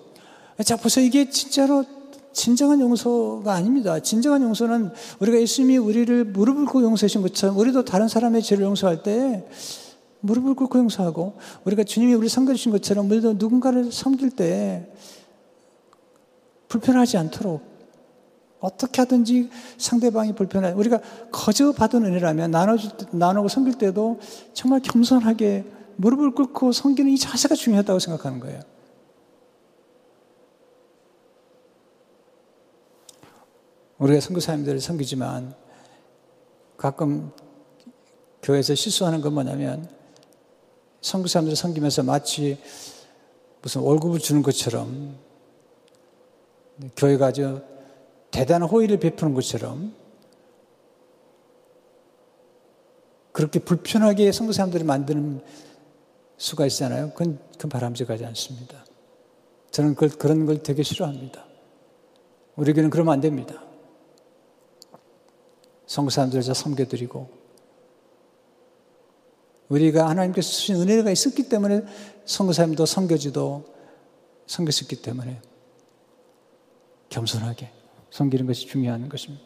자, 0.64 0.76
보세요. 0.76 1.04
이게 1.04 1.30
진짜로 1.30 1.84
진정한 2.32 2.80
용서가 2.80 3.52
아닙니다. 3.52 4.00
진정한 4.00 4.42
용서는 4.42 4.90
우리가 5.20 5.40
예수님이 5.40 5.78
우리를 5.78 6.24
무릎을 6.24 6.64
꿇고 6.66 6.82
용서하신 6.82 7.22
것처럼 7.22 7.56
우리도 7.56 7.84
다른 7.84 8.08
사람의 8.08 8.42
죄를 8.42 8.64
용서할 8.64 9.02
때 9.04 9.46
무릎을 10.20 10.54
꿇고 10.54 10.78
용서하고 10.78 11.34
우리가 11.64 11.84
주님이 11.84 12.14
우리 12.14 12.28
섬겨주신 12.28 12.72
것처럼 12.72 13.08
우리도 13.10 13.34
누군가를 13.34 13.92
섬길 13.92 14.30
때 14.30 14.88
불편하지 16.68 17.18
않도록 17.18 17.73
어떻게 18.64 19.02
하든지 19.02 19.50
상대방이 19.76 20.34
불편해. 20.34 20.72
우리가 20.72 21.00
거저 21.30 21.72
받은 21.72 22.04
은혜라면 22.04 22.50
나눠줄 22.50 22.90
때, 22.96 23.06
나누고 23.12 23.48
섬길 23.48 23.76
때도 23.76 24.20
정말 24.54 24.80
겸손하게 24.80 25.64
무릎을 25.96 26.32
꿇고 26.32 26.72
섬기는 26.72 27.12
이 27.12 27.18
자세가 27.18 27.54
중요하다고 27.54 27.98
생각하는 27.98 28.40
거예요. 28.40 28.60
우리가 33.98 34.20
선교사님들을 34.20 34.80
섬기지만 34.80 35.54
가끔 36.76 37.32
교회에서 38.42 38.74
실수하는 38.74 39.20
건 39.20 39.34
뭐냐면 39.34 39.88
선교사님들을 41.02 41.54
섬기면서 41.54 42.02
마치 42.02 42.58
무슨 43.62 43.82
월급을 43.82 44.18
주는 44.20 44.42
것처럼 44.42 45.16
교회가 46.96 47.26
아주 47.26 47.62
대단한 48.34 48.68
호의를 48.68 48.98
베푸는 48.98 49.32
것처럼 49.32 49.94
그렇게 53.30 53.60
불편하게 53.60 54.32
선교 54.32 54.50
사람들을 54.50 54.84
만드는 54.84 55.40
수가 56.36 56.66
있잖아요. 56.66 57.10
그건, 57.10 57.38
그건 57.52 57.68
바람직하지 57.68 58.24
않습니다. 58.24 58.84
저는 59.70 59.94
그, 59.94 60.08
그런 60.08 60.46
걸 60.46 60.64
되게 60.64 60.82
싫어합니다. 60.82 61.46
우리에게는 62.56 62.90
그러면 62.90 63.14
안 63.14 63.20
됩니다. 63.20 63.62
선교 65.86 66.10
사람들을 66.10 66.42
섬겨드리고 66.42 67.28
우리가 69.68 70.08
하나님께서 70.08 70.50
주신 70.50 70.74
은혜가 70.80 71.12
있었기 71.12 71.48
때문에 71.48 71.82
선교사님도 72.24 72.84
섬겨지도 72.84 73.64
섬겼었기 74.48 75.02
때문에 75.02 75.40
겸손하게 77.10 77.83
섬기는 78.14 78.46
것이 78.46 78.66
중요한 78.66 79.08
것입니다. 79.08 79.42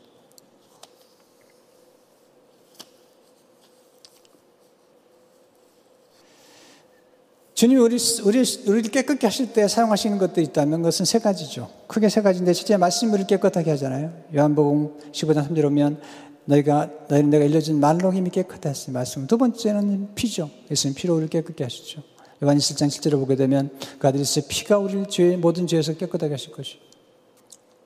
주님이 7.55 7.81
우리, 7.81 7.97
우리, 8.25 8.45
우리를 8.69 8.91
깨끗게 8.91 9.27
하실 9.27 9.53
때 9.53 9.67
사용하시는 9.67 10.19
것도 10.19 10.41
있다면 10.41 10.83
그것은 10.83 11.07
세 11.07 11.19
가지죠. 11.19 11.71
크게 11.89 12.09
세 12.09 12.21
가지인데 12.21 12.53
실제 12.53 12.75
우리를 12.75 13.27
깨끗하게 13.27 13.71
하잖아요. 13.73 14.13
요한복음 14.37 15.13
15장 15.13 15.49
3절 15.49 15.65
오면 15.65 16.01
너희가, 16.45 16.91
너희는 17.09 17.31
내가 17.31 17.47
일러준 17.47 17.81
말로 17.81 18.13
힘이 18.13 18.31
깨끗하다 18.31 18.69
했 18.69 18.91
말씀. 18.91 19.27
두 19.27 19.39
번째는 19.39 20.15
피죠. 20.15 20.51
예수님 20.71 20.95
피로 20.95 21.15
우리를 21.15 21.31
깨끗게 21.31 21.65
하시죠. 21.65 22.03
요한 22.45 22.59
1장 22.59 22.87
7절을 22.89 23.13
보게 23.13 23.35
되면 23.35 23.71
그 23.99 24.07
아들이 24.07 24.23
피가 24.47 24.79
우리를 24.79 25.07
죄, 25.09 25.37
모든 25.37 25.67
죄에서 25.67 25.95
깨끗하게 25.95 26.35
하실 26.35 26.53
것이죠. 26.53 26.88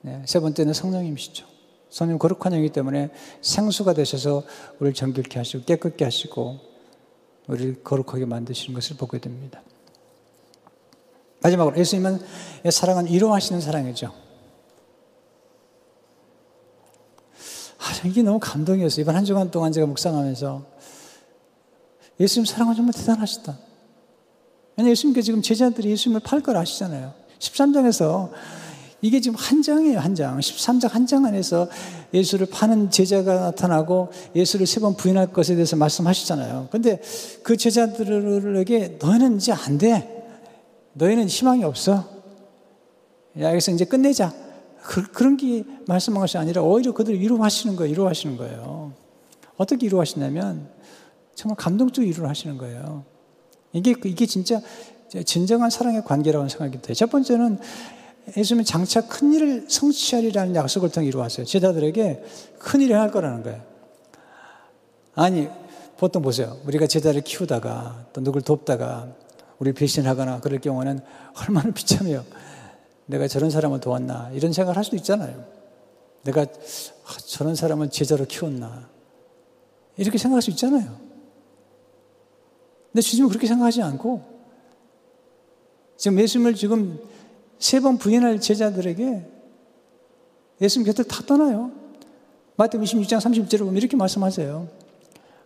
네, 0.05 0.21
세 0.25 0.39
번째는 0.41 0.73
성령님이시죠. 0.73 1.45
성령 1.89 2.17
거룩한 2.19 2.51
영이기 2.51 2.73
때문에 2.73 3.09
생수가 3.41 3.93
되셔서 3.93 4.43
우리를 4.79 4.93
정결케 4.93 5.39
하시고 5.39 5.63
깨끗게 5.63 6.03
하시고 6.03 6.59
우리를 7.47 7.83
거룩하게 7.83 8.25
만드시는 8.25 8.73
것을 8.73 8.97
보게 8.97 9.19
됩니다. 9.19 9.61
마지막으로 11.41 11.77
예수님은 11.77 12.19
사랑은 12.69 13.07
위로하시는 13.07 13.61
사랑이죠. 13.61 14.13
아, 17.77 18.07
이게 18.07 18.23
너무 18.23 18.39
감동이었어요. 18.41 19.03
이번 19.03 19.15
한 19.15 19.23
주간 19.23 19.51
동안 19.51 19.71
제가 19.71 19.87
묵상하면서 19.87 20.65
예수님 22.19 22.45
사랑은 22.45 22.75
정말 22.75 22.93
대단하시다. 22.93 23.57
왜냐 24.75 24.89
예수님께 24.89 25.21
지금 25.21 25.41
제자들이 25.41 25.91
예수님을 25.91 26.19
팔 26.21 26.41
걸 26.41 26.57
아시잖아요. 26.57 27.13
13장에서 27.39 28.31
이게 29.03 29.19
지금 29.19 29.37
한 29.37 29.61
장이에요, 29.61 29.99
한 29.99 30.15
장. 30.15 30.39
13장 30.39 30.89
한 30.89 31.05
장 31.05 31.25
안에서 31.25 31.67
예수를 32.13 32.47
파는 32.47 32.89
제자가 32.89 33.35
나타나고 33.41 34.09
예수를 34.33 34.65
세 34.65 34.79
번 34.79 34.95
부인할 34.95 35.33
것에 35.33 35.55
대해서 35.55 35.75
말씀하시잖아요. 35.75 36.69
근데 36.71 37.01
그 37.43 37.57
제자들에게 37.57 38.99
너희는 39.01 39.35
이제 39.37 39.51
안 39.51 39.77
돼. 39.77 40.23
너희는 40.93 41.27
희망이 41.27 41.63
없어. 41.65 42.05
야, 43.39 43.49
여기서 43.51 43.71
이제 43.71 43.83
끝내자. 43.83 44.33
그, 44.83 45.03
그런 45.11 45.35
게 45.35 45.63
말씀한 45.87 46.21
것이 46.21 46.37
아니라 46.37 46.61
오히려 46.61 46.93
그들을 46.93 47.19
위로하시는 47.19 47.75
거예요. 47.75 47.91
위로하시는 47.91 48.37
거예요. 48.37 48.93
어떻게 49.57 49.85
위로하시냐면 49.87 50.69
정말 51.35 51.57
감동적으로 51.57 52.07
위로를 52.07 52.29
하시는 52.29 52.57
거예요. 52.57 53.03
이게, 53.73 53.95
이게 54.05 54.25
진짜 54.25 54.61
진정한 55.25 55.69
사랑의 55.69 56.05
관계라고 56.05 56.47
생각이 56.47 56.81
돼요. 56.81 56.93
첫 56.95 57.09
번째는 57.09 57.59
예수님은 58.37 58.63
장차 58.65 59.01
큰 59.07 59.33
일을 59.33 59.65
성취하리라는 59.69 60.55
약속을 60.55 60.91
통해 60.91 61.07
이루었어요. 61.07 61.45
제자들에게 61.45 62.23
큰 62.57 62.81
일을 62.81 62.99
할 62.99 63.11
거라는 63.11 63.43
거예요. 63.43 63.61
아니, 65.15 65.47
보통 65.97 66.21
보세요. 66.21 66.57
우리가 66.65 66.87
제자를 66.87 67.21
키우다가 67.21 68.07
또 68.13 68.21
누굴 68.21 68.41
돕다가 68.41 69.13
우리 69.59 69.73
배신하거나 69.73 70.39
그럴 70.39 70.59
경우는 70.59 71.01
얼마나 71.39 71.71
비참해요. 71.71 72.25
내가 73.05 73.27
저런 73.27 73.49
사람을 73.49 73.79
도왔나. 73.79 74.31
이런 74.33 74.53
생각을 74.53 74.77
할 74.77 74.83
수도 74.83 74.95
있잖아요. 74.95 75.45
내가 76.23 76.41
아, 76.41 77.17
저런 77.27 77.55
사람을 77.55 77.89
제자로 77.89 78.25
키웠나. 78.25 78.89
이렇게 79.97 80.17
생각할 80.17 80.41
수 80.41 80.49
있잖아요. 80.51 80.97
근데 82.91 83.01
주님은 83.01 83.29
그렇게 83.29 83.47
생각하지 83.47 83.81
않고 83.81 84.21
지금 85.97 86.19
예수님을 86.19 86.55
지금 86.55 86.99
세 87.59 87.79
번 87.79 87.97
부인할 87.97 88.39
제자들에게 88.39 89.25
예수님 90.61 90.85
곁을 90.85 91.05
다 91.05 91.23
떠나요. 91.25 91.71
마태복음 92.57 92.85
26장 92.85 93.19
30절을 93.19 93.59
보면 93.59 93.77
이렇게 93.77 93.95
말씀하세요. 93.97 94.67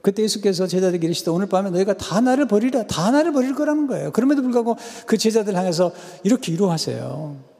그때 0.01 0.23
예수께서 0.23 0.67
제자들에게 0.67 1.05
이르시되 1.05 1.31
오늘 1.31 1.47
밤에 1.47 1.69
너희가 1.69 1.95
다 1.97 2.21
나를 2.21 2.47
버리라. 2.47 2.83
다 2.87 3.11
나를 3.11 3.31
버릴 3.31 3.55
거라는 3.55 3.87
거예요. 3.87 4.11
그럼에도 4.11 4.41
불구하고 4.41 4.77
그 5.05 5.17
제자들 5.17 5.55
향해서 5.55 5.91
이렇게 6.23 6.51
위로하세요. 6.51 7.57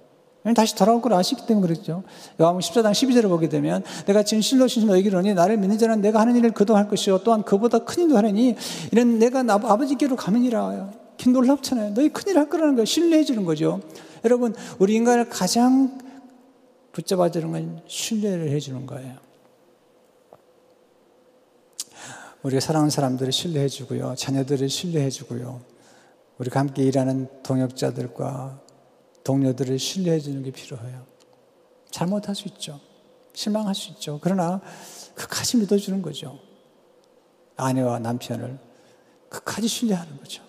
다시 0.56 0.76
돌아올 0.76 1.02
걸 1.02 1.14
아시기 1.14 1.46
때문에 1.46 1.68
그랬죠. 1.68 2.04
요한복음 2.40 2.62
14장 2.62 2.92
12절을 2.92 3.28
보게 3.28 3.50
되면 3.50 3.84
내가 4.06 4.24
진실로 4.24 4.68
진실로 4.68 4.94
너희에게 4.94 5.34
나를 5.34 5.58
믿는 5.58 5.78
자는 5.78 6.02
내가 6.02 6.22
하는 6.22 6.38
일을 6.38 6.52
그도 6.52 6.78
할 6.78 6.88
것이요 6.88 7.20
또한 7.24 7.44
그보다 7.44 7.80
큰 7.80 8.04
일도 8.04 8.18
하느니 8.18 8.56
이는 8.94 9.20
내가 9.20 9.44
아버지께로 9.48 10.16
가면이라. 10.16 10.90
놀랍잖아요. 11.28 11.94
너희 11.96 12.10
큰일 12.10 12.38
할 12.38 12.48
거라는 12.48 12.76
걸 12.76 12.86
신뢰해 12.86 13.24
주는 13.24 13.44
거죠. 13.44 13.82
여러분, 14.24 14.56
우리 14.80 14.96
인간을 14.96 15.30
가장 15.30 16.00
붙잡아 16.92 17.30
주는 17.30 17.52
건 17.52 17.82
신뢰를 17.88 18.50
해 18.50 18.60
주는 18.60 18.86
거예요. 18.86 19.18
우리가 22.44 22.60
사랑하는 22.60 22.90
사람들을 22.90 23.32
신뢰해 23.32 23.68
주고요. 23.68 24.16
자녀들을 24.16 24.70
신뢰해 24.70 25.10
주고요. 25.10 25.62
우리가 26.38 26.60
함께 26.60 26.84
일하는 26.84 27.28
동역자들과 27.44 28.62
동료들을 29.24 29.78
신뢰해 29.78 30.20
주는 30.20 30.44
게 30.44 30.52
필요해요. 30.52 31.06
잘못할 31.92 32.36
수 32.36 32.48
있죠. 32.48 32.80
실망할 33.34 33.76
수 33.76 33.92
있죠. 33.92 34.20
그러나 34.22 34.62
끝까지 35.16 35.58
믿어주는 35.58 36.02
거죠. 36.02 36.40
아내와 37.56 38.00
남편을 38.00 38.58
끝까지 39.30 39.68
신뢰하는 39.68 40.18
거죠. 40.18 40.44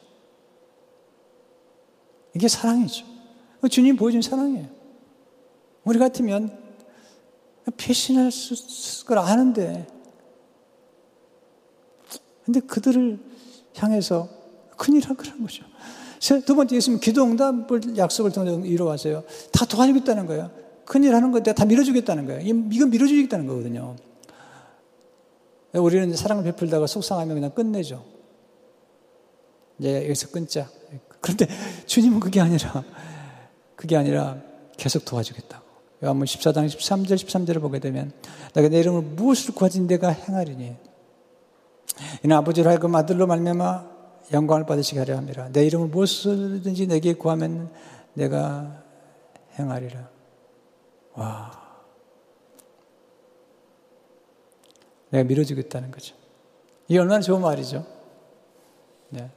이게 2.34 2.48
사랑이죠. 2.48 3.17
주님 3.66 3.96
보여준 3.96 4.22
사랑이에요. 4.22 4.68
우리 5.84 5.98
같으면 5.98 6.56
배신할 7.76 8.30
걸 9.06 9.18
아는데, 9.18 9.86
근데 12.44 12.60
그들을 12.60 13.18
향해서 13.76 14.28
큰일 14.76 15.04
할 15.06 15.16
거라는 15.16 15.42
거죠. 15.42 15.64
두 16.46 16.54
번째 16.54 16.76
예수님 16.76 17.00
기도 17.00 17.24
응답을 17.24 17.96
약속을 17.96 18.32
통해 18.32 18.66
이루어왔어요. 18.68 19.24
다 19.52 19.64
도와주겠다는 19.66 20.26
거예요. 20.26 20.50
큰일 20.84 21.14
하는 21.14 21.32
건데 21.32 21.52
다 21.52 21.64
밀어주겠다는 21.64 22.26
거예요. 22.26 22.40
이건 22.40 22.90
밀어주겠다는 22.90 23.46
거거든요. 23.46 23.96
우리는 25.74 26.16
사랑을 26.16 26.44
베풀다가 26.44 26.86
속상하면 26.86 27.34
그냥 27.36 27.50
끝내죠. 27.50 28.04
이제 29.78 30.04
여기서 30.04 30.30
끊자. 30.30 30.68
그런데 31.20 31.46
주님은 31.86 32.20
그게 32.20 32.40
아니라 32.40 32.82
그게 33.78 33.96
아니라 33.96 34.38
계속 34.76 35.04
도와주겠다고. 35.04 35.64
요한문 36.02 36.26
14장 36.26 36.66
13절 36.66 37.14
13절을 37.14 37.60
보게 37.60 37.78
되면 37.78 38.12
내가 38.52 38.68
내 38.68 38.80
이름을 38.80 39.02
무엇을 39.02 39.54
구하지? 39.54 39.82
내가 39.82 40.08
행하리니. 40.08 40.76
이는 42.24 42.36
아버지로 42.36 42.70
하여금 42.70 42.96
아들로 42.96 43.28
말미암아 43.28 43.86
영광을 44.32 44.66
받으시게 44.66 44.98
하려 44.98 45.16
함이라. 45.18 45.52
내 45.52 45.64
이름을 45.64 45.88
무엇을든지 45.88 46.88
내게 46.88 47.14
구하면 47.14 47.72
내가 48.14 48.82
행하리라. 49.56 50.08
와. 51.14 51.52
내가 55.10 55.22
밀어주겠다는 55.22 55.92
거죠. 55.92 56.16
이게 56.88 56.98
얼마나 56.98 57.20
좋은 57.20 57.40
말이죠. 57.40 57.86
네. 59.10 59.30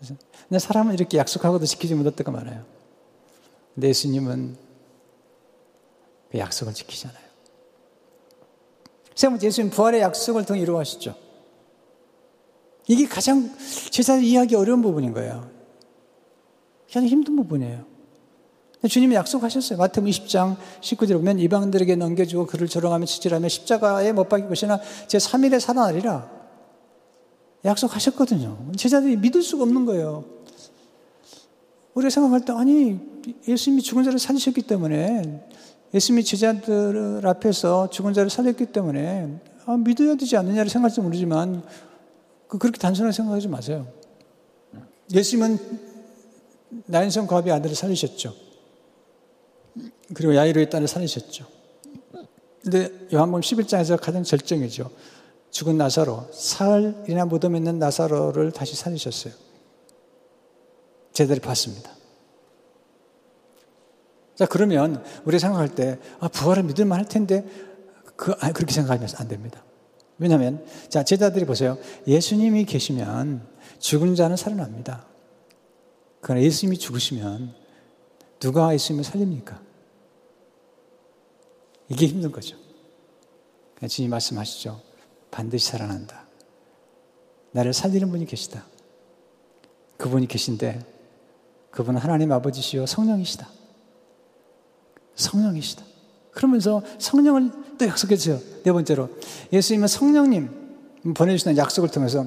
근데 0.00 0.58
사람은 0.58 0.92
이렇게 0.92 1.16
약속하고도 1.16 1.64
지키지 1.64 1.94
못할 1.94 2.12
때가 2.12 2.30
많아요 2.30 2.77
근데 3.74 3.88
예수님은 3.88 4.56
그 6.30 6.38
약속을 6.38 6.74
지키잖아요. 6.74 7.28
세 9.14 9.28
번째, 9.28 9.46
예수님 9.46 9.70
부활의 9.70 10.00
약속을 10.00 10.44
통해 10.46 10.60
이루어하시죠. 10.60 11.14
이게 12.86 13.06
가장 13.06 13.50
제사를 13.90 14.22
이해하기 14.22 14.54
어려운 14.54 14.80
부분인 14.80 15.12
거예요. 15.12 15.50
가장 16.86 17.06
힘든 17.06 17.36
부분이에요. 17.36 17.84
주님이 18.88 19.16
약속하셨어요. 19.16 19.78
마태복음 19.78 20.08
20장 20.08 20.56
19절에 20.80 21.14
보면 21.14 21.40
이방들에게 21.40 21.96
넘겨주고 21.96 22.46
그를 22.46 22.68
조롱하며 22.68 23.06
치질하며 23.06 23.48
십자가에 23.48 24.12
못 24.12 24.28
박일 24.28 24.48
것이나 24.48 24.80
제 25.08 25.18
3일에 25.18 25.58
살아나리라. 25.58 26.30
약속하셨거든요. 27.64 28.72
제자들이 28.76 29.16
믿을 29.16 29.42
수가 29.42 29.64
없는 29.64 29.84
거예요. 29.84 30.24
우리가 31.98 32.10
생각할 32.10 32.44
때 32.44 32.52
아니 32.52 32.98
예수님이 33.46 33.82
죽은 33.82 34.04
자를 34.04 34.18
살리셨기 34.18 34.62
때문에 34.62 35.44
예수님이 35.92 36.24
제자들 36.24 37.22
앞에서 37.24 37.90
죽은 37.90 38.12
자를 38.12 38.30
살렸기 38.30 38.66
때문에 38.66 39.40
아, 39.66 39.76
믿어야 39.76 40.14
되지 40.14 40.36
않느냐를 40.36 40.70
생각할지 40.70 41.00
모르지만 41.00 41.62
그 42.46 42.58
그렇게 42.58 42.78
단순하게 42.78 43.12
생각하지 43.12 43.48
마세요. 43.48 43.86
예수님은 45.12 45.58
나인성 46.86 47.26
과비 47.26 47.50
아들을 47.50 47.74
살리셨죠. 47.74 48.34
그리고 50.14 50.36
야이로의 50.36 50.70
딸을 50.70 50.86
살리셨죠. 50.86 51.46
근데 52.62 52.90
요한복음 53.12 53.40
11장에서 53.40 54.00
가장 54.00 54.22
절정이죠. 54.22 54.90
죽은 55.50 55.78
나사로, 55.78 56.28
사흘이나 56.32 57.24
무덤에 57.24 57.58
있는 57.58 57.78
나사로를 57.78 58.52
다시 58.52 58.76
살리셨어요. 58.76 59.47
제자들이 61.18 61.40
봤습니다. 61.40 61.90
자, 64.36 64.46
그러면 64.46 65.04
우리 65.24 65.40
생각할 65.40 65.74
때, 65.74 65.98
아, 66.20 66.28
부활을 66.28 66.62
믿을만 66.62 66.96
할 66.96 67.08
텐데, 67.08 67.44
그, 68.14 68.36
아, 68.38 68.52
그렇게 68.52 68.72
생각하면 68.72 69.08
안 69.16 69.26
됩니다. 69.26 69.64
왜냐하면, 70.18 70.64
자, 70.88 71.02
제자들이 71.02 71.44
보세요. 71.44 71.76
예수님이 72.06 72.66
계시면 72.66 73.48
죽은 73.80 74.14
자는 74.14 74.36
살아납니다. 74.36 75.06
그러나 76.20 76.42
예수님이 76.42 76.78
죽으시면 76.78 77.52
누가 78.38 78.72
예수님을 78.72 79.02
살립니까? 79.02 79.60
이게 81.88 82.06
힘든 82.06 82.30
거죠. 82.30 82.56
주님 83.88 84.10
말씀하시죠. 84.10 84.80
반드시 85.32 85.66
살아난다. 85.66 86.28
나를 87.50 87.72
살리는 87.72 88.08
분이 88.08 88.26
계시다. 88.26 88.66
그분이 89.96 90.28
계신데, 90.28 90.97
그분은 91.70 92.00
하나님 92.00 92.32
아버지시요 92.32 92.86
성령이시다. 92.86 93.48
성령이시다. 95.14 95.84
그러면서 96.30 96.82
성령을 96.98 97.50
또 97.78 97.86
약속했어요. 97.86 98.40
네 98.62 98.72
번째로. 98.72 99.08
예수님은 99.52 99.88
성령님 99.88 101.14
보내주시는 101.14 101.56
약속을 101.56 101.90
통해서 101.90 102.26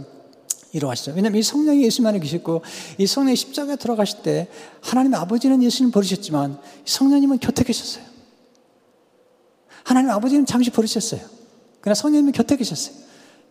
이루어하시죠. 0.73 1.11
왜냐하면 1.11 1.39
이 1.39 1.43
성령이 1.43 1.83
예수님 1.83 2.07
안에 2.07 2.19
계셨고, 2.19 2.61
이 2.97 3.05
성령이 3.05 3.35
십자가에 3.35 3.75
들어가실 3.75 4.21
때, 4.23 4.47
하나님 4.81 5.13
아버지는 5.15 5.61
예수님 5.61 5.91
버리셨지만, 5.91 6.59
성령님은 6.85 7.39
곁에 7.39 7.63
계셨어요. 7.63 8.05
하나님 9.83 10.09
아버지는 10.11 10.45
잠시 10.45 10.69
버리셨어요. 10.69 11.21
그러나 11.81 11.95
성령님은 11.95 12.31
곁에 12.31 12.55
계셨어요. 12.55 12.95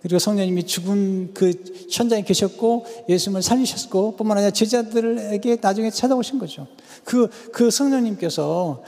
그리고 0.02 0.18
성령님이 0.18 0.64
죽은 0.64 1.34
그 1.34 1.52
현장에 1.90 2.22
계셨고, 2.22 2.86
예수님을 3.08 3.42
살리셨고, 3.42 4.16
뿐만 4.16 4.38
아니라 4.38 4.50
제자들에게 4.50 5.58
나중에 5.60 5.90
찾아오신 5.90 6.38
거죠. 6.38 6.66
그, 7.04 7.28
그 7.52 7.70
성령님께서 7.70 8.82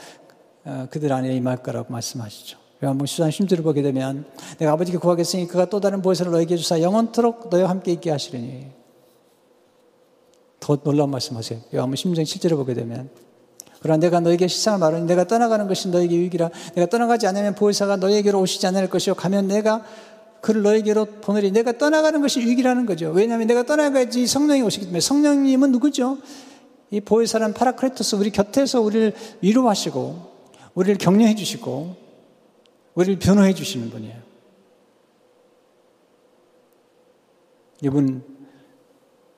어, 0.65 0.87
그들 0.89 1.11
안에 1.11 1.35
임할 1.35 1.57
거라고 1.57 1.91
말씀하시죠. 1.91 2.57
요한복음 2.83 3.05
13 3.05 3.31
심지를 3.31 3.63
보게 3.63 3.81
되면 3.81 4.25
내가 4.59 4.73
아버지께 4.73 4.97
구하겠으니 4.97 5.47
그가 5.47 5.65
또 5.65 5.79
다른 5.79 6.01
보혜사를 6.01 6.31
너에게 6.31 6.57
주사 6.57 6.81
영원토록 6.81 7.49
너희와 7.49 7.69
함께 7.69 7.91
있게 7.93 8.11
하시리니 8.11 8.67
더 10.59 10.75
놀라운 10.77 11.11
말씀하세요. 11.11 11.59
요한복음 11.73 11.95
16장 11.95 12.23
7절을 12.23 12.55
보게 12.55 12.73
되면 12.73 13.09
그러나 13.81 13.99
내가 13.99 14.21
너에게 14.21 14.47
시상을 14.47 14.79
말하니 14.79 15.05
내가 15.05 15.25
떠나가는 15.25 15.67
것이 15.67 15.89
너에게 15.89 16.15
유익이라 16.15 16.49
내가 16.75 16.87
떠나가지 16.87 17.27
않으면 17.27 17.55
보혜사가 17.55 17.97
너에게로 17.97 18.39
오시지 18.39 18.65
않을 18.67 18.89
것이요 18.89 19.15
가면 19.15 19.47
내가 19.47 19.83
그를 20.43 20.61
너에게로 20.61 21.05
보내리 21.21 21.51
내가 21.51 21.77
떠나가는 21.77 22.19
것이 22.19 22.41
유익이라는 22.41 22.85
거죠. 22.85 23.11
왜냐하면 23.11 23.47
내가 23.47 23.63
떠나가야지 23.63 24.27
성령이 24.27 24.61
오시기 24.61 24.87
때문에 24.87 24.99
성령님은 24.99 25.71
누구죠? 25.71 26.17
이 26.91 26.99
보혜사는 26.99 27.53
파라크레토스 27.53 28.17
우리 28.17 28.29
곁에서 28.29 28.81
우리를 28.81 29.13
위로하시고 29.39 30.33
우리를 30.73 30.97
격려해 30.97 31.35
주시고 31.35 31.95
우리를 32.95 33.19
변호해 33.19 33.53
주시는 33.53 33.89
분이에요. 33.89 34.17
이분 37.81 38.21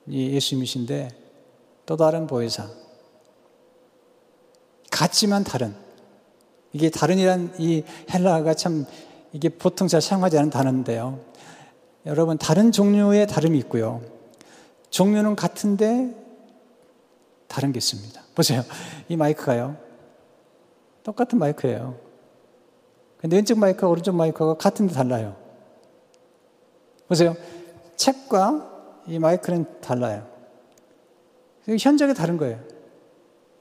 이 0.08 0.30
예수님이신데 0.32 1.10
또 1.86 1.96
다른 1.96 2.26
보혜사 2.26 2.68
같지만 4.90 5.44
다른 5.44 5.72
이게 6.72 6.90
다른이란 6.90 7.54
이 7.60 7.84
헬라가 8.12 8.54
참 8.54 8.86
이게 9.36 9.50
보통 9.50 9.86
잘 9.86 10.00
사용하지 10.00 10.38
않은 10.38 10.48
단어인데요. 10.48 11.20
여러분 12.06 12.38
다른 12.38 12.72
종류의 12.72 13.26
다름이 13.26 13.58
있고요. 13.58 14.00
종류는 14.88 15.36
같은데 15.36 16.14
다른 17.46 17.70
게 17.70 17.76
있습니다. 17.76 18.18
보세요. 18.34 18.62
이 19.08 19.16
마이크가요. 19.16 19.76
똑같은 21.02 21.38
마이크예요. 21.38 21.98
근데 23.18 23.36
왼쪽 23.36 23.58
마이크와 23.58 23.92
오른쪽 23.92 24.14
마이크가 24.14 24.54
같은데 24.54 24.94
달라요. 24.94 25.36
보세요. 27.06 27.36
책과 27.96 29.02
이 29.06 29.18
마이크는 29.18 29.82
달라요. 29.82 30.26
현장이 31.78 32.14
다른 32.14 32.38
거예요. 32.38 32.58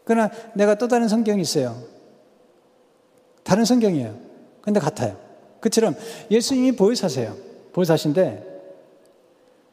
그러나 0.06 0.32
내가 0.54 0.76
또 0.76 0.88
다른 0.88 1.10
성경이 1.10 1.42
있어요. 1.42 1.76
다른 3.44 3.66
성경이에요. 3.66 4.18
근데 4.62 4.80
같아요. 4.80 5.25
그처럼 5.66 5.96
예수님이 6.30 6.74
보혜사세요. 6.74 7.36
보혜사신데 7.74 8.46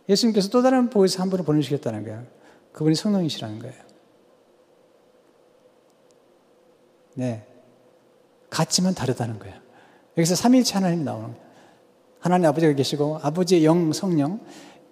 예수님께서 0.08 0.48
또 0.48 0.62
다른 0.62 0.88
보혜사 0.88 1.22
한 1.22 1.28
분을 1.28 1.44
보내시겠다는 1.44 2.04
거예요. 2.04 2.24
그분이 2.72 2.94
성령이시라는 2.94 3.58
거예요. 3.58 3.74
네. 7.12 7.46
같지만 8.48 8.94
다르다는 8.94 9.38
거예요. 9.38 9.54
여기서 10.16 10.34
삼일체 10.34 10.72
하나님이 10.72 11.04
나오는 11.04 11.26
거예요. 11.26 11.42
하나님 12.20 12.46
아버지가 12.46 12.72
계시고 12.72 13.18
아버지의 13.20 13.66
영 13.66 13.92
성령, 13.92 14.40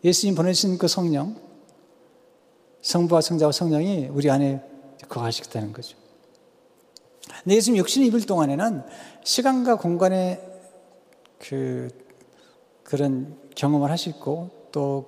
예수님 0.05 0.35
보내신 0.35 0.77
그 0.77 0.87
성령, 0.87 1.35
성부와 2.83 3.23
성자와 3.23 3.53
성령이 3.53 4.09
우리 4.09 4.29
안에 4.29 4.61
거하시겠다는 5.09 5.73
거죠. 5.73 5.97
근데 7.43 7.57
예수님 7.57 7.79
육신 7.79 8.05
입을 8.05 8.21
동안에는 8.27 8.83
시간과 9.25 9.79
공간의 9.79 10.50
그 11.41 11.89
그런 12.85 13.37
경험을 13.55 13.91
하시고 13.91 14.51
또그 14.73 15.07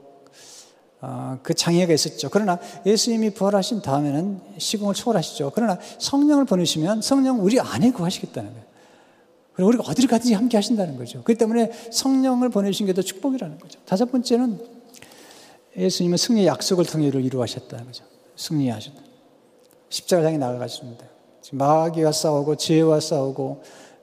어, 1.01 1.39
장애가 1.55 1.93
있었죠. 1.93 2.31
그러나 2.31 2.59
예수님이 2.87 3.31
부활하신 3.31 3.83
다음에는 3.83 4.41
시공을 4.59 4.95
초월하시죠. 4.95 5.53
그러나 5.55 5.79
성령을 5.99 6.45
보내시면 6.45 7.03
성령 7.03 7.45
우리 7.45 7.61
안에 7.61 7.93
구하시겠다는 7.93 8.51
거예요. 8.51 8.67
그리고 9.55 9.69
우리가 9.69 9.85
어디를 9.85 10.09
가든지 10.09 10.35
함께 10.35 10.57
하신다는 10.57 10.97
거죠. 10.97 11.23
그렇기 11.23 11.39
때문에 11.39 11.71
성령을 11.93 12.49
보내신 12.49 12.87
게 12.87 12.93
더 12.93 13.03
축복이라는 13.03 13.59
거죠. 13.59 13.79
다섯 13.85 14.11
번째는 14.11 14.59
예수님은 15.77 16.17
승리의 16.17 16.47
약속을 16.47 16.87
통해 16.87 17.07
이를 17.07 17.25
이루하셨다는 17.25 17.87
거죠. 17.87 18.05
승리하셨다. 18.37 19.01
십자가장에 19.91 20.39
나가가셨습니다. 20.39 21.07
마귀와 21.53 22.13
싸우고 22.13 22.57
죄와 22.57 23.01
싸우고 23.01 23.63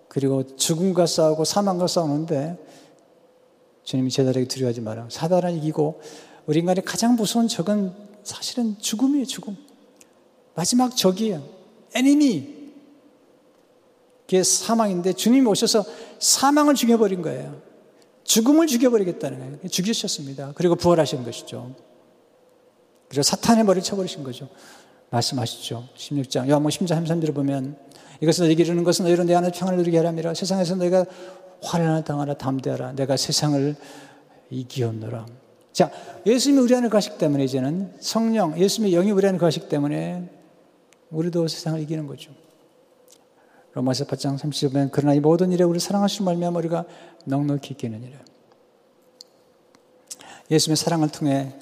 그리고 0.09 0.55
죽음과 0.55 1.05
싸우고 1.05 1.45
사망과 1.45 1.87
싸우는데 1.87 2.57
주님이 3.83 4.11
제자에게 4.11 4.45
두려워하지 4.45 4.81
마라. 4.81 5.07
사단을 5.09 5.55
이기고 5.57 6.01
우리 6.45 6.59
인간의 6.59 6.83
가장 6.83 7.15
무서운 7.15 7.47
적은 7.47 7.93
사실은 8.23 8.77
죽음이에요, 8.79 9.25
죽음. 9.25 9.55
마지막 10.55 10.95
적이에요. 10.95 11.43
애니미. 11.95 12.59
그게 14.21 14.43
사망인데 14.43 15.13
주님이 15.13 15.47
오셔서 15.47 15.85
사망을 16.19 16.75
죽여버린 16.75 17.21
거예요. 17.21 17.61
죽음을 18.23 18.67
죽여버리겠다는 18.67 19.39
거예요. 19.39 19.67
죽이셨습니다. 19.69 20.53
그리고 20.55 20.75
부활하신 20.75 21.23
것이죠. 21.23 21.73
그리고 23.07 23.23
사탄의 23.23 23.63
머리를 23.63 23.83
쳐버리신 23.83 24.23
거죠. 24.23 24.49
말씀하시죠. 25.09 25.87
16장, 25.97 26.47
요한복 26.47 26.71
10장 26.71 27.03
33절을 27.05 27.33
보면 27.33 27.75
너에게 28.21 28.63
이르는 28.63 28.83
것은 28.83 29.05
너희로 29.05 29.23
내 29.23 29.33
안에 29.33 29.51
평안을 29.51 29.77
누리게 29.79 29.97
하람이라 29.97 30.33
세상에서 30.33 30.75
너희가 30.75 31.05
화를 31.61 32.03
당하라 32.03 32.35
담대하라 32.35 32.93
내가 32.93 33.17
세상을 33.17 33.75
이기었노라. 34.49 35.25
자, 35.71 35.91
예수님이 36.25 36.63
우리 36.63 36.75
안에 36.75 36.89
가시기 36.89 37.17
때문에 37.17 37.43
이제는 37.45 37.93
성령, 37.99 38.59
예수님의 38.59 38.91
영이 38.91 39.11
우리 39.11 39.27
안에 39.27 39.37
가시기 39.37 39.69
때문에 39.69 40.29
우리도 41.11 41.47
세상을 41.47 41.79
이기는 41.81 42.07
거죠. 42.07 42.31
로마서 43.73 44.05
8장 44.05 44.37
30절 44.37 44.71
보면 44.71 44.89
그러나 44.91 45.13
이 45.13 45.19
모든 45.19 45.51
일에 45.51 45.63
우리 45.63 45.79
사랑하시는 45.79 46.25
말미암아 46.25 46.57
우리가 46.59 46.85
넉넉히 47.25 47.75
이기느니라. 47.75 48.17
예수님의 50.51 50.75
사랑을 50.75 51.09
통해 51.09 51.53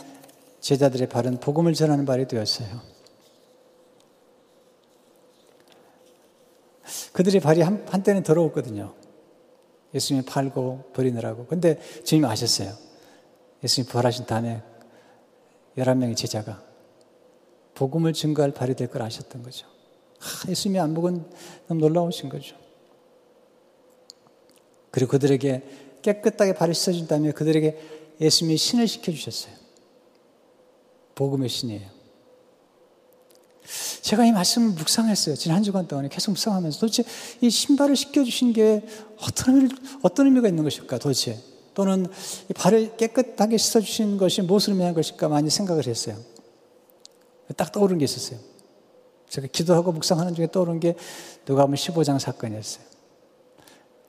제자들의 0.61 1.09
발은 1.09 1.39
복음을 1.39 1.73
전하는 1.73 2.05
발이 2.05 2.27
되었어요. 2.27 2.96
그들의 7.17 7.41
발이 7.41 7.63
한, 7.63 7.83
한때는 7.89 8.21
더러웠거든요. 8.21 8.93
예수님이 9.91 10.23
팔고 10.23 10.91
버리느라고. 10.93 11.47
근데 11.47 11.79
주님이 12.03 12.27
아셨어요. 12.27 12.75
예수님이 13.63 13.89
부활하신 13.89 14.27
다음에 14.27 14.61
11명의 15.75 16.15
제자가 16.15 16.61
복음을 17.73 18.13
증거할 18.13 18.51
발이 18.51 18.75
될 18.75 18.89
걸 18.89 19.01
아셨던 19.01 19.41
거죠. 19.41 19.65
아, 20.19 20.49
예수님의 20.49 20.79
안목은 20.79 21.25
너무 21.67 21.81
놀라우신 21.81 22.29
거죠. 22.29 22.55
그리고 24.91 25.09
그들에게 25.09 25.63
깨끗하게 26.03 26.53
발을 26.53 26.75
씻어준 26.75 27.07
다음에 27.07 27.31
그들에게 27.31 27.79
예수님이 28.21 28.57
신을 28.57 28.87
시켜주셨어요. 28.87 29.55
복음의 31.15 31.49
신이에요. 31.49 31.96
제가 34.01 34.25
이 34.25 34.31
말씀을 34.31 34.69
묵상했어요. 34.69 35.35
지난 35.35 35.57
한 35.57 35.63
주간 35.63 35.87
동안에 35.87 36.09
계속 36.09 36.31
묵상하면서 36.31 36.79
도대체 36.79 37.03
이 37.41 37.49
신발을 37.49 37.95
씻겨주신 37.95 38.53
게 38.53 38.85
어떤, 39.21 39.55
의미, 39.55 39.69
어떤 40.01 40.27
의미가 40.27 40.47
있는 40.47 40.63
것일까 40.63 40.97
도대체. 40.97 41.37
또는 41.73 42.07
이 42.49 42.53
발을 42.53 42.97
깨끗하게 42.97 43.57
씻어주신 43.57 44.17
것이 44.17 44.41
무엇을 44.41 44.71
의미하는 44.71 44.95
것일까 44.95 45.27
많이 45.27 45.49
생각을 45.49 45.85
했어요. 45.85 46.17
딱 47.55 47.71
떠오른 47.71 47.97
게 47.97 48.05
있었어요. 48.05 48.39
제가 49.29 49.47
기도하고 49.51 49.91
묵상하는 49.91 50.33
중에 50.33 50.47
떠오른 50.51 50.79
게 50.79 50.95
누가복음 51.47 51.75
15장 51.75 52.17
사건이었어요. 52.19 52.83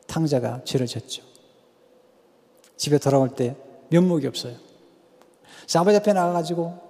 탕자가 0.06 0.62
죄를 0.64 0.86
졌죠. 0.86 1.22
집에 2.76 2.98
돌아올 2.98 3.34
때 3.34 3.56
면목이 3.90 4.26
없어요. 4.26 4.56
아버지 5.76 5.96
앞에 5.96 6.12
나가가지고 6.12 6.87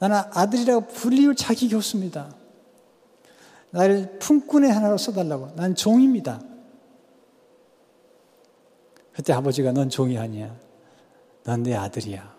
나는 0.00 0.16
아들이라고 0.32 0.86
불리울 0.88 1.36
자격이 1.36 1.74
없습니다. 1.76 2.34
나를 3.70 4.18
품꾼의 4.18 4.72
하나로 4.72 4.96
써달라고. 4.96 5.54
난 5.56 5.74
종입니다. 5.74 6.40
그때 9.12 9.32
아버지가 9.34 9.72
넌 9.72 9.90
종이 9.90 10.18
아니야. 10.18 10.56
넌 11.44 11.62
내 11.62 11.74
아들이야. 11.74 12.34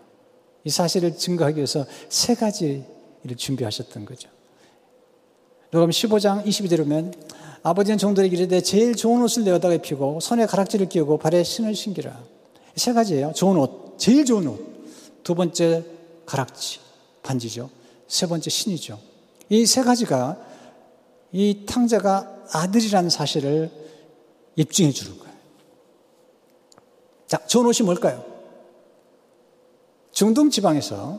이 0.64 0.70
사실을 0.70 1.16
증거하기 1.16 1.56
위해서 1.56 1.86
세 2.08 2.34
가지를 2.34 2.84
준비하셨던 3.36 4.04
거죠. 4.06 4.28
누가 5.70 5.86
15장 5.86 6.44
22절에 6.44 6.78
보면 6.78 7.14
아버지는 7.62 7.96
종들에게 7.96 8.36
이르되 8.36 8.60
제일 8.60 8.96
좋은 8.96 9.22
옷을 9.22 9.44
내어다가 9.44 9.74
입히고 9.74 10.18
손에 10.20 10.46
가락지를 10.46 10.88
끼우고 10.88 11.18
발에 11.18 11.44
신을 11.44 11.76
신기라. 11.76 12.20
세 12.74 12.92
가지예요. 12.92 13.32
좋은 13.34 13.56
옷. 13.56 13.96
제일 13.98 14.24
좋은 14.24 14.48
옷. 14.48 15.22
두 15.22 15.36
번째 15.36 15.84
가락지. 16.26 16.81
반지죠. 17.22 17.70
세 18.08 18.26
번째 18.26 18.50
신이죠. 18.50 18.98
이 19.48 19.64
세 19.66 19.82
가지가 19.82 20.38
이 21.32 21.64
탕자가 21.66 22.46
아들이라는 22.52 23.10
사실을 23.10 23.70
입증해 24.56 24.90
주는 24.92 25.18
거예요. 25.18 25.32
자, 27.26 27.38
좋은 27.46 27.66
옷이 27.66 27.84
뭘까요? 27.84 28.24
중동 30.10 30.50
지방에서 30.50 31.18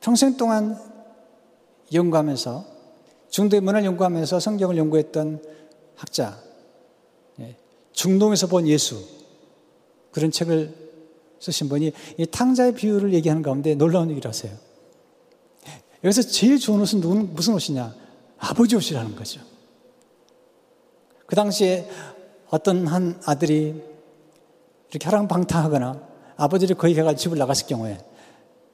평생 0.00 0.36
동안 0.36 0.78
연구하면서 1.92 2.64
중도의 3.30 3.62
문화를 3.62 3.86
연구하면서 3.86 4.40
성경을 4.40 4.76
연구했던 4.76 5.42
학자, 5.96 6.38
예, 7.40 7.56
중동에서 7.92 8.46
본 8.48 8.68
예수, 8.68 9.02
그런 10.10 10.30
책을 10.30 10.74
쓰신 11.40 11.68
분이 11.70 11.92
이 12.18 12.26
탕자의 12.26 12.74
비유를 12.74 13.14
얘기하는 13.14 13.42
가운데 13.42 13.74
놀라운 13.74 14.10
얘기를 14.10 14.28
하세요. 14.28 14.52
여기서 16.04 16.22
제일 16.22 16.58
좋은 16.58 16.80
옷은 16.80 17.00
누군, 17.00 17.32
무슨 17.34 17.54
옷이냐? 17.54 17.94
아버지 18.38 18.74
옷이라는 18.74 19.14
거죠. 19.14 19.40
그 21.26 21.36
당시에 21.36 21.88
어떤 22.50 22.86
한 22.86 23.20
아들이 23.24 23.82
이렇게 24.90 25.04
하랑방탕하거나 25.04 26.08
아버지를 26.36 26.76
거의 26.76 26.94
가가 26.94 27.14
집을 27.14 27.38
나갔을 27.38 27.66
경우에 27.66 27.98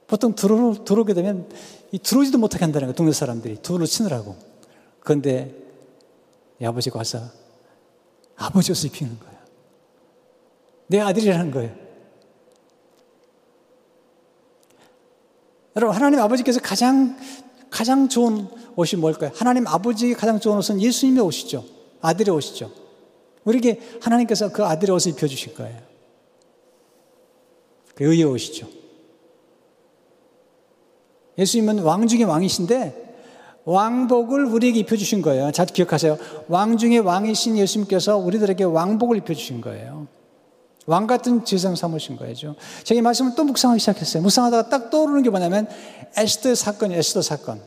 보통 0.07 0.33
들어, 0.33 0.83
들어오게 0.83 1.13
되면 1.13 1.49
이 1.91 1.99
들어오지도 1.99 2.39
못하게 2.39 2.65
한다는 2.65 2.87
거예요. 2.87 2.95
동네 2.95 3.11
사람들이. 3.11 3.57
둘을 3.61 3.85
치느라고. 3.85 4.35
그런데 5.01 5.55
이 6.59 6.65
아버지가 6.65 6.97
와서 6.97 7.21
아버지 8.35 8.71
옷을 8.71 8.89
입히는 8.89 9.19
거예요. 9.19 9.39
내 10.87 10.99
아들이라는 10.99 11.51
거예요. 11.51 11.88
여러분, 15.75 15.95
하나님 15.95 16.19
아버지께서 16.19 16.59
가장, 16.59 17.17
가장 17.69 18.09
좋은 18.09 18.47
옷이 18.75 18.99
뭘까요? 18.99 19.31
하나님 19.35 19.67
아버지의 19.67 20.13
가장 20.13 20.39
좋은 20.39 20.57
옷은 20.57 20.81
예수님의 20.81 21.23
옷이죠. 21.23 21.63
아들의 22.01 22.33
옷이죠. 22.33 22.71
우리에게 23.43 23.79
하나님께서 24.01 24.51
그 24.51 24.65
아들의 24.65 24.95
옷을 24.95 25.11
입혀주실 25.13 25.55
거예요. 25.55 25.79
그 27.95 28.05
의의 28.05 28.23
옷이죠. 28.23 28.67
예수님은 31.37 31.79
왕 31.79 32.07
중의 32.07 32.25
왕이신데 32.25 33.09
왕복을 33.65 34.45
우리에게 34.45 34.79
입혀주신 34.79 35.21
거예요. 35.21 35.51
잘 35.51 35.65
기억하세요. 35.65 36.17
왕 36.47 36.77
중에 36.77 36.97
왕이신 36.97 37.57
예수님께서 37.57 38.17
우리들에게 38.17 38.63
왕복을 38.63 39.17
입혀주신 39.17 39.61
거예요. 39.61 40.07
왕 40.89 41.05
같은 41.05 41.45
제상 41.45 41.75
삼으신 41.75 42.17
거죠. 42.17 42.55
제가 42.83 42.97
이 42.97 43.01
말씀을 43.03 43.35
또 43.35 43.43
묵상하기 43.43 43.79
시작했어요. 43.79 44.23
묵상하다가 44.23 44.69
딱 44.69 44.89
떠오르는 44.89 45.21
게 45.21 45.29
뭐냐면 45.29 45.67
에스더 46.17 46.55
사건이 46.55 46.95
에스더 46.95 47.21
사건. 47.21 47.61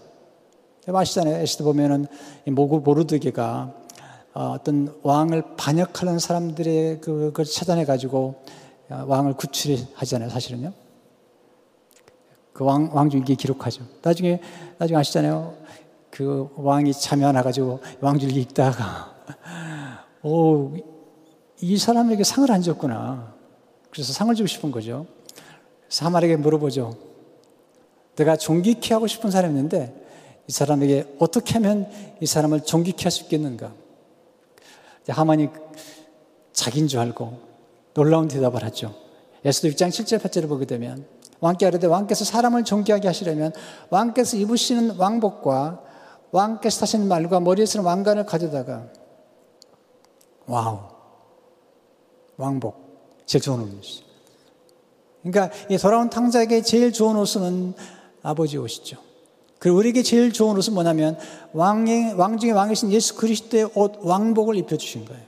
아시잖아요. 0.88 1.36
에스더 1.36 1.62
보면은 1.62 2.08
모구 2.46 2.80
모르드게가 2.80 3.74
어, 4.34 4.56
어떤 4.58 4.92
왕을 5.04 5.54
반역하는 5.56 6.18
사람들의 6.18 7.00
그걸 7.00 7.44
찾아내가지고 7.44 8.42
어, 8.90 9.04
왕을 9.06 9.34
구출하잖아요. 9.34 10.28
사실은요. 10.28 10.72
그 12.52 12.64
왕, 12.64 12.90
왕중기 12.92 13.36
기록하죠. 13.36 13.84
나중에, 14.02 14.40
나중에 14.78 14.98
아시잖아요. 14.98 15.54
그 16.10 16.50
왕이 16.56 16.92
참여 16.92 17.30
나가지고 17.30 17.80
왕줄 18.00 18.36
읽다가, 18.36 19.14
오, 20.22 20.72
이 21.62 21.78
사람에게 21.78 22.24
상을 22.24 22.50
안 22.50 22.60
줬구나. 22.60 23.32
그래서 23.90 24.12
상을 24.12 24.34
주고 24.34 24.48
싶은 24.48 24.72
거죠. 24.72 25.06
사마에게 25.88 26.34
물어보죠. 26.36 26.96
내가 28.16 28.36
존귀케 28.36 28.92
하고 28.92 29.06
싶은 29.06 29.30
사람이 29.30 29.54
있는데 29.54 29.94
이 30.48 30.52
사람에게 30.52 31.14
어떻게 31.20 31.54
하면 31.54 31.88
이 32.20 32.26
사람을 32.26 32.64
존귀케 32.64 33.04
할 33.04 33.12
수 33.12 33.22
있겠는가? 33.22 33.72
하만이 35.08 35.50
자기인 36.52 36.88
줄 36.88 36.98
알고 36.98 37.38
놀라운 37.94 38.26
대답을 38.26 38.64
하죠. 38.64 38.94
에스더 39.44 39.68
6장 39.68 39.88
7절 39.88 40.18
8절을 40.20 40.48
보게 40.48 40.66
되면 40.66 41.06
왕께 41.38 41.64
아뢰되 41.66 41.86
왕께서 41.86 42.24
사람을 42.24 42.64
존귀하게 42.64 43.06
하시려면 43.06 43.52
왕께서 43.88 44.36
입으시는 44.36 44.96
왕복과 44.96 45.80
왕께서 46.32 46.80
타신 46.80 47.06
말과 47.06 47.38
머리에 47.38 47.66
쓰는 47.66 47.84
왕관을 47.84 48.26
가져다가 48.26 48.86
와우 50.46 50.91
왕복 52.42 53.22
제일 53.24 53.42
좋은 53.42 53.60
옷이죠. 53.78 54.04
그러니까 55.22 55.50
이 55.70 55.78
돌아온 55.78 56.10
탕자에게 56.10 56.62
제일 56.62 56.92
좋은 56.92 57.16
옷은 57.16 57.74
아버지 58.22 58.58
옷이죠. 58.58 58.98
그리고 59.60 59.78
우리에게 59.78 60.02
제일 60.02 60.32
좋은 60.32 60.56
옷은 60.56 60.74
뭐냐면 60.74 61.16
왕의 61.52 62.14
왕 62.14 62.38
중에 62.38 62.50
왕이신 62.50 62.90
예수 62.90 63.14
그리스도의 63.16 63.70
옷 63.76 63.98
왕복을 64.00 64.56
입혀 64.56 64.76
주신 64.76 65.04
거예요. 65.04 65.22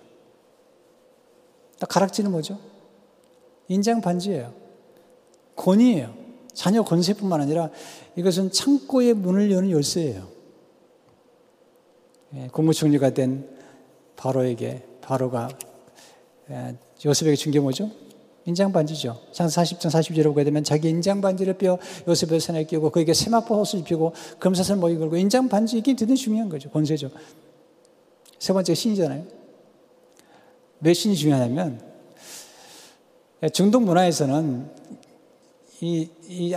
가락지는 1.89 2.33
뭐죠? 2.33 2.59
인장 3.69 4.01
반지예요. 4.01 4.53
권위예요. 5.55 6.15
자녀 6.53 6.83
권세뿐만 6.83 7.41
아니라 7.41 7.71
이것은 8.17 8.51
창고의 8.51 9.15
문을 9.15 9.53
여는 9.53 9.71
열쇠예요. 9.71 10.29
예, 12.35 12.49
국무총리가 12.49 13.11
된 13.11 13.49
바로에게 14.17 14.85
바로가 15.01 15.49
요셉에게 17.05 17.37
준 17.37 17.53
게 17.53 17.61
뭐죠? 17.61 17.91
인장 18.47 18.73
반지죠. 18.73 19.19
장사 19.33 19.63
40장 19.63 19.89
40절에 19.89 20.25
보게 20.25 20.45
되면 20.45 20.63
자기 20.65 20.91
인장 20.91 21.21
반지를 21.21 21.57
뼈 21.57 21.79
요셉의 22.07 22.41
손에 22.41 22.65
끼고 22.65 22.91
그에게 22.91 23.15
세마포 23.15 23.59
옷을 23.61 23.81
입히고 23.81 24.13
금사슬 24.39 24.77
모이 24.77 24.99
걸고 24.99 25.17
인장 25.17 25.49
반지 25.49 25.79
이게 25.79 25.97
되게 25.97 26.15
중요한 26.15 26.49
거죠. 26.51 26.71
권세죠. 26.71 27.11
세 28.39 28.53
번째 28.53 28.75
신이잖아요. 28.75 29.25
왜 30.81 30.93
신이 30.93 31.17
중요하냐면 31.17 31.81
중동 33.55 33.87
문화에서는 33.87 34.71
이, 35.81 36.09
이, 36.29 36.57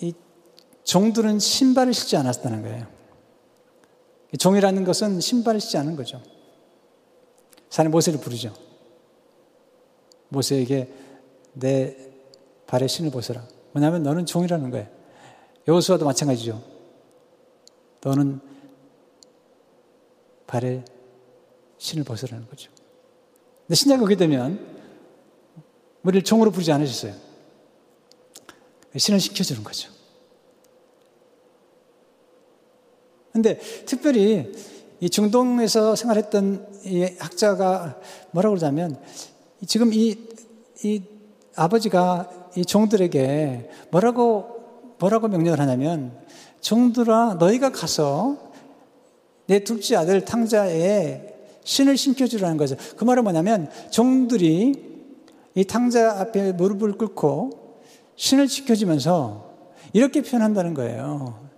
이 0.00 0.12
종들은 0.82 1.38
신발을 1.38 1.94
신지 1.94 2.16
않았다는 2.16 2.62
거예요. 2.62 2.86
종이라는 4.36 4.84
것은 4.84 5.20
신발을 5.20 5.60
신지 5.60 5.78
않은 5.78 5.94
거죠. 5.94 6.20
사내 7.70 7.88
모세를 7.88 8.18
부르죠. 8.18 8.52
모세에게 10.32 10.88
내 11.52 11.96
발에 12.66 12.86
신을 12.86 13.10
벗어라. 13.10 13.46
뭐냐면 13.72 14.02
너는 14.02 14.26
종이라는 14.26 14.70
거예요. 14.70 14.88
여호수아도 15.68 16.04
마찬가지죠. 16.04 16.62
너는 18.02 18.40
발에 20.46 20.84
신을 21.78 22.04
벗으라는 22.04 22.46
거죠. 22.48 22.70
근데 23.66 23.74
신약을 23.74 24.04
오게 24.04 24.16
되면 24.16 24.58
우리를 26.02 26.24
종으로 26.24 26.50
부르지 26.50 26.72
않으셨어요. 26.72 27.14
신을 28.96 29.20
시켜주는 29.20 29.62
거죠. 29.62 29.90
근데 33.32 33.58
특별히 33.86 34.52
이 35.00 35.08
중동에서 35.08 35.96
생활했던 35.96 36.84
이 36.84 37.02
학자가 37.18 37.98
뭐라고 38.32 38.54
그러자면 38.54 39.00
지금 39.66 39.92
이, 39.92 40.16
이 40.84 41.02
아버지가 41.54 42.50
이 42.56 42.64
종들에게 42.64 43.70
뭐라고, 43.90 44.94
뭐라고 44.98 45.28
명령을 45.28 45.60
하냐면 45.60 46.12
종들아 46.60 47.36
너희가 47.38 47.72
가서 47.72 48.52
내 49.46 49.64
둘째 49.64 49.96
아들 49.96 50.24
탕자에 50.24 51.32
신을 51.64 51.96
신겨주라는 51.96 52.56
거죠. 52.56 52.76
그 52.96 53.04
말은 53.04 53.22
뭐냐면 53.24 53.70
종들이 53.90 54.92
이 55.54 55.64
탕자 55.64 56.20
앞에 56.20 56.52
무릎을 56.52 56.92
꿇고 56.92 57.50
신을 58.16 58.48
지켜주면서 58.48 59.50
이렇게 59.92 60.22
표현한다는 60.22 60.74
거예요. 60.74 61.48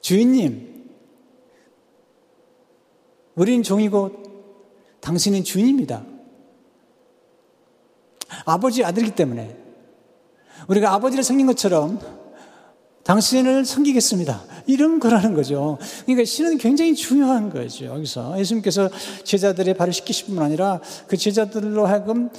주인님, 0.00 0.88
우린 3.34 3.62
종이고 3.62 4.10
당신은 5.00 5.44
주인입니다. 5.44 6.04
아버지 8.44 8.84
아들이기 8.84 9.14
때문에 9.14 9.56
우리가 10.68 10.92
아버지를 10.92 11.24
섬긴 11.24 11.46
것처럼 11.46 11.98
당신을 13.04 13.64
섬기겠습니다. 13.64 14.42
이런 14.66 15.00
거라는 15.00 15.34
거죠. 15.34 15.78
그러니까 16.04 16.24
신은 16.24 16.58
굉장히 16.58 16.94
중요한 16.94 17.50
거죠. 17.50 17.86
여기서 17.86 18.38
예수님께서 18.38 18.88
제자들의 19.24 19.74
발을 19.74 19.92
씻기실 19.92 20.26
뿐 20.26 20.38
아니라 20.38 20.80
그 21.06 21.16
제자들로 21.16 21.86
하여금 21.86 22.30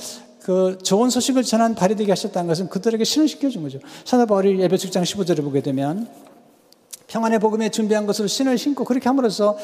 그 0.42 0.78
좋은 0.84 1.10
소식을 1.10 1.44
전한 1.44 1.76
발이 1.76 1.96
되게 1.96 2.12
하셨다는 2.12 2.48
것은 2.48 2.70
그들에게 2.70 3.04
신을 3.04 3.28
시켜준 3.28 3.62
거죠. 3.64 3.80
사도 4.06 4.26
바울이 4.26 4.60
예배 4.60 4.76
7장 4.76 5.04
15절을 5.04 5.44
보게 5.44 5.62
되면 5.62 6.08
평안의 7.08 7.40
복음에 7.40 7.70
준비한 7.70 8.06
것으로 8.06 8.28
신을 8.28 8.58
신고 8.58 8.86
그렇게 8.86 9.10
함으로써 9.10 9.58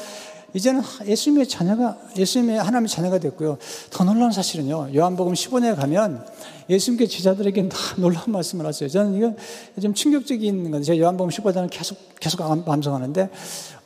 이제는 0.54 0.82
예수님의 1.06 1.46
자녀가, 1.46 1.98
예수님의 2.16 2.58
하나님의 2.58 2.88
자녀가 2.88 3.18
됐고요. 3.18 3.58
더 3.90 4.04
놀라운 4.04 4.32
사실은요. 4.32 4.94
요한복음 4.94 5.34
15년에 5.34 5.76
가면 5.76 6.24
예수님께 6.70 7.06
제자들에게 7.06 7.68
다 7.68 7.76
놀라운 7.96 8.32
말씀을 8.32 8.64
하세요. 8.66 8.88
저는 8.88 9.14
이건 9.14 9.36
좀 9.80 9.94
충격적인 9.94 10.70
건데, 10.70 10.82
제가 10.82 10.98
요한복음 10.98 11.30
15장을 11.30 11.68
계속, 11.70 11.98
계속 12.18 12.40
암송하는데, 12.40 13.30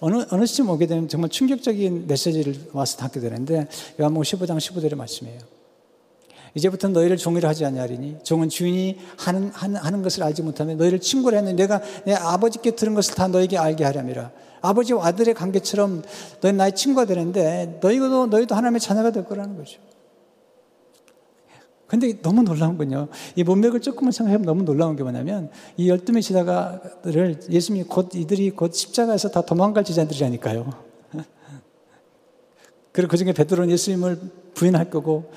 어느, 0.00 0.24
어느 0.30 0.46
시점 0.46 0.70
오게 0.70 0.86
되면 0.86 1.08
정말 1.08 1.30
충격적인 1.30 2.06
메시지를 2.06 2.54
와서 2.72 2.96
담게 2.96 3.20
되는데, 3.20 3.66
요한복음 4.00 4.22
15장 4.22 4.58
15절의 4.58 4.94
말씀이에요. 4.94 5.51
이제부터 6.54 6.88
너희를 6.88 7.16
종이라 7.16 7.48
하지 7.48 7.64
아니하리니 7.64 8.18
종은 8.24 8.48
주인이 8.48 8.98
하는, 9.16 9.50
하는, 9.50 10.02
것을 10.02 10.22
알지 10.22 10.42
못하면 10.42 10.76
너희를 10.76 11.00
친구라 11.00 11.38
했는데 11.38 11.62
내가 11.62 11.80
내 12.04 12.14
아버지께 12.14 12.72
들은 12.72 12.94
것을 12.94 13.14
다 13.14 13.28
너에게 13.28 13.56
알게 13.56 13.84
하렴이라. 13.84 14.30
아버지와 14.60 15.06
아들의 15.06 15.34
관계처럼 15.34 16.02
너희 16.40 16.52
나의 16.52 16.74
친구가 16.74 17.06
되는데 17.06 17.78
너희도 17.80 18.26
너희도 18.26 18.54
하나님의 18.54 18.80
자녀가 18.80 19.10
될 19.10 19.24
거라는 19.24 19.56
거죠. 19.56 19.80
근데 21.92 22.20
너무 22.22 22.42
놀라운 22.42 22.78
건요. 22.78 23.08
이 23.36 23.44
문맥을 23.44 23.80
조금만 23.80 24.12
생각해보면 24.12 24.46
너무 24.46 24.62
놀라운 24.62 24.96
게 24.96 25.02
뭐냐면 25.02 25.50
이 25.76 25.90
열두 25.90 26.12
명 26.12 26.22
제자가를 26.22 27.40
예수님이 27.50 27.84
곧 27.84 28.14
이들이 28.14 28.50
곧 28.52 28.72
십자가에서 28.72 29.30
다 29.30 29.42
도망갈 29.42 29.84
제자들이라니까요. 29.84 30.72
그리고 32.92 33.10
그 33.10 33.18
중에 33.18 33.32
베드로는 33.32 33.70
예수님을 33.70 34.18
부인할 34.54 34.88
거고 34.88 35.30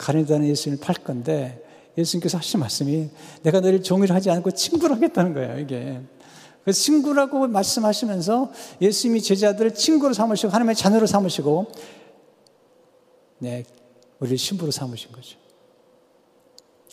가련다는 0.00 0.48
예수님을 0.48 0.80
팔 0.80 0.96
건데 0.96 1.62
예수님께서 1.96 2.38
하신 2.38 2.60
말씀이 2.60 3.10
내가 3.42 3.60
너를 3.60 3.82
종이를 3.82 4.14
하지 4.14 4.30
않고 4.30 4.52
친구를 4.52 4.96
하겠다는 4.96 5.34
거예요, 5.34 5.58
이게. 5.58 6.00
그래서 6.64 6.80
친구라고 6.80 7.46
말씀하시면서 7.48 8.52
예수님이 8.80 9.22
제자들을 9.22 9.74
친구로 9.74 10.14
삼으시고 10.14 10.52
하나님의 10.52 10.74
자녀로 10.74 11.06
삼으시고 11.06 11.72
네, 13.38 13.64
우리를 14.20 14.38
신부로 14.38 14.70
삼으신 14.70 15.12
거죠. 15.12 15.38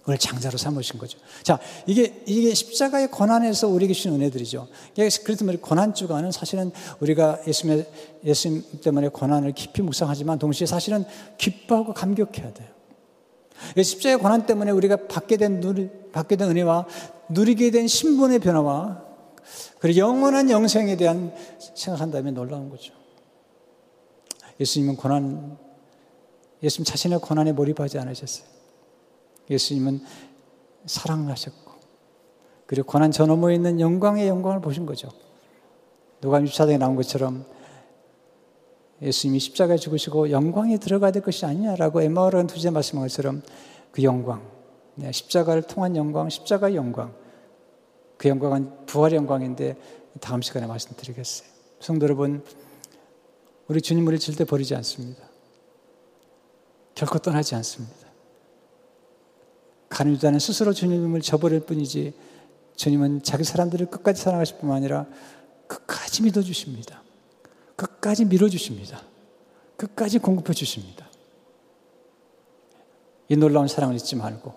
우리를 0.06 0.20
장자로 0.20 0.58
삼으신 0.58 0.98
거죠. 1.00 1.20
자, 1.44 1.60
이게, 1.86 2.24
이게 2.26 2.54
십자가의 2.54 3.12
고난에서 3.12 3.68
우리에게 3.68 3.94
주신 3.94 4.14
은혜들이죠. 4.14 4.68
그래서 4.96 5.46
말이 5.46 5.58
고난 5.58 5.94
주간은 5.94 6.32
사실은 6.32 6.72
우리가 7.02 7.42
예수님, 7.46 7.84
예수님 8.26 8.64
때문에 8.82 9.10
고난을 9.10 9.52
깊이 9.52 9.82
묵상하지만 9.82 10.40
동시에 10.40 10.66
사실은 10.66 11.04
기뻐하고 11.38 11.94
감격해야 11.94 12.54
돼요. 12.54 12.77
십자가의 13.82 14.18
고난 14.18 14.46
때문에 14.46 14.72
우리가 14.72 15.08
받게 15.08 15.38
된 15.38 15.60
누리, 15.60 15.90
받게 16.12 16.36
된 16.36 16.50
은혜와 16.50 16.86
누리게 17.30 17.72
된 17.72 17.88
신분의 17.88 18.40
변화와 18.40 19.04
그리고 19.80 20.00
영원한 20.00 20.50
영생에 20.50 20.96
대한 20.98 21.34
생각한다면 21.76 22.34
놀라운 22.34 22.70
거죠. 22.70 22.94
예수님은 24.60 24.96
고난, 24.96 25.58
예수님 26.64 26.86
자신의 26.86 27.20
고난에 27.20 27.52
몰입하지 27.52 28.00
않으셨어요. 28.00 28.48
예수님은 29.50 30.02
사랑을 30.86 31.32
하셨고, 31.32 31.72
그리고 32.66 32.88
고난 32.88 33.12
저 33.12 33.26
너머에 33.26 33.56
있는 33.56 33.80
영광의 33.80 34.28
영광을 34.28 34.62
보신 34.62 34.86
거죠. 34.86 35.10
누가 36.22 36.40
6차장에 36.40 36.78
나온 36.78 36.96
것처럼 36.96 37.46
예수님이 39.02 39.40
십자가에 39.40 39.78
죽으시고 39.78 40.32
영광에 40.32 40.78
들어가야 40.78 41.12
될 41.12 41.22
것이 41.22 41.46
아니냐라고 41.46 42.02
에마오라는 42.02 42.48
두제 42.48 42.72
말씀한 42.72 43.08
것처럼 43.08 43.42
그 43.92 44.04
영광, 44.04 44.42
네, 44.96 45.12
십자가를 45.12 45.64
통한 45.64 45.96
영광, 45.96 46.30
십자가의 46.30 46.76
영광, 46.76 47.14
그 48.18 48.30
영광은 48.30 48.86
부활의 48.88 49.18
영광인데 49.18 49.76
다음 50.20 50.42
시간에 50.42 50.66
말씀드리겠어요. 50.66 51.48
성도 51.80 52.06
여러분, 52.06 52.44
우리 53.68 53.82
주님 53.82 54.08
우리 54.08 54.18
절대 54.20 54.46
버리지 54.46 54.74
않습니다. 54.76 55.24
결코 56.96 57.20
떠나지 57.20 57.54
않습니다. 57.56 58.08
가늠자는 59.90 60.40
스스로 60.40 60.74
주님을 60.74 61.22
저버릴 61.22 61.62
뿐이지 61.62 62.14
주님은 62.76 63.24
자기 63.24 63.44
사람들을 63.44 63.88
끝까지 63.88 64.22
사랑하실 64.22 64.58
뿐만 64.58 64.78
아니라 64.78 65.06
끝까지 65.68 66.24
믿어주십니다. 66.24 67.04
끝까지 67.78 68.26
밀어주십니다. 68.26 69.02
끝까지 69.78 70.20
공급해 70.20 70.54
주십니다. 70.54 71.08
이 73.30 73.38
놀라운 73.38 73.68
사랑을 73.68 73.96
잊지 73.96 74.16
말고 74.16 74.54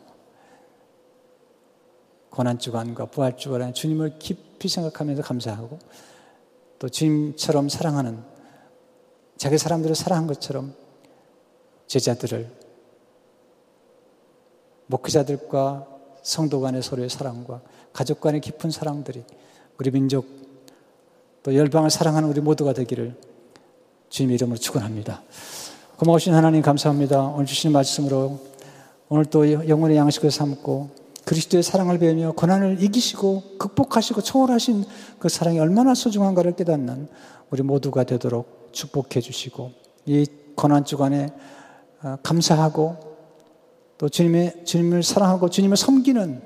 고난주간과 2.31 3.07
부활주간에 3.07 3.73
주님을 3.73 4.19
깊이 4.19 4.69
생각하면서 4.69 5.23
감사하고 5.23 5.79
또 6.79 6.89
주님처럼 6.89 7.69
사랑하는 7.69 8.23
자기 9.37 9.59
사람들을 9.59 9.95
사랑한 9.95 10.27
것처럼 10.27 10.75
제자들을 11.89 12.51
목회자들과 14.87 15.87
성도 16.23 16.61
간의 16.61 16.83
서로의 16.83 17.11
사랑과 17.11 17.61
가족 17.93 18.21
간의 18.21 18.41
깊은 18.41 18.71
사랑들이 18.71 19.25
우리 19.79 19.91
민족 19.91 20.27
또 21.43 21.55
열방을 21.55 21.91
사랑하는 21.91 22.29
우리 22.29 22.41
모두가 22.41 22.73
되기를 22.73 23.17
주님의 24.11 24.35
이름으로 24.35 24.59
축원합니다. 24.59 25.23
고마우신 25.97 26.35
하나님 26.35 26.63
감사합니다. 26.63 27.23
오늘 27.23 27.47
주신 27.47 27.73
말씀으로 27.73 28.41
오늘 29.09 29.25
또 29.25 29.69
영혼의 29.69 29.97
양식을 29.97 30.31
삼고 30.31 30.91
그리스도의 31.25 31.63
사랑을 31.63 31.99
배우며 31.99 32.33
고난을 32.33 32.83
이기시고 32.83 33.59
극복하시고 33.59 34.23
초월하신 34.23 34.85
그 35.19 35.29
사랑이 35.29 35.59
얼마나 35.59 35.95
소중한가를 35.95 36.57
깨닫는 36.57 37.09
우리 37.51 37.63
모두가 37.63 38.05
되도록 38.05 38.71
축복해 38.73 39.21
주시고 39.21 39.73
이 40.07 40.27
고난 40.55 40.85
주간에 40.85 41.29
어, 42.03 42.17
감사하고 42.23 42.97
또 43.99 44.09
주님의 44.09 44.65
주님을 44.65 45.03
사랑하고 45.03 45.51
주님을 45.51 45.77
섬기는 45.77 46.43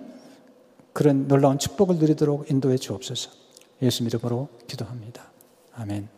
그런 0.92 1.28
놀라운 1.28 1.58
축복을 1.58 1.96
누리도록 1.96 2.50
인도해 2.50 2.76
주옵소서. 2.76 3.43
예수 3.82 4.02
이름으로 4.04 4.48
기도합니다. 4.66 5.24
아멘. 5.74 6.13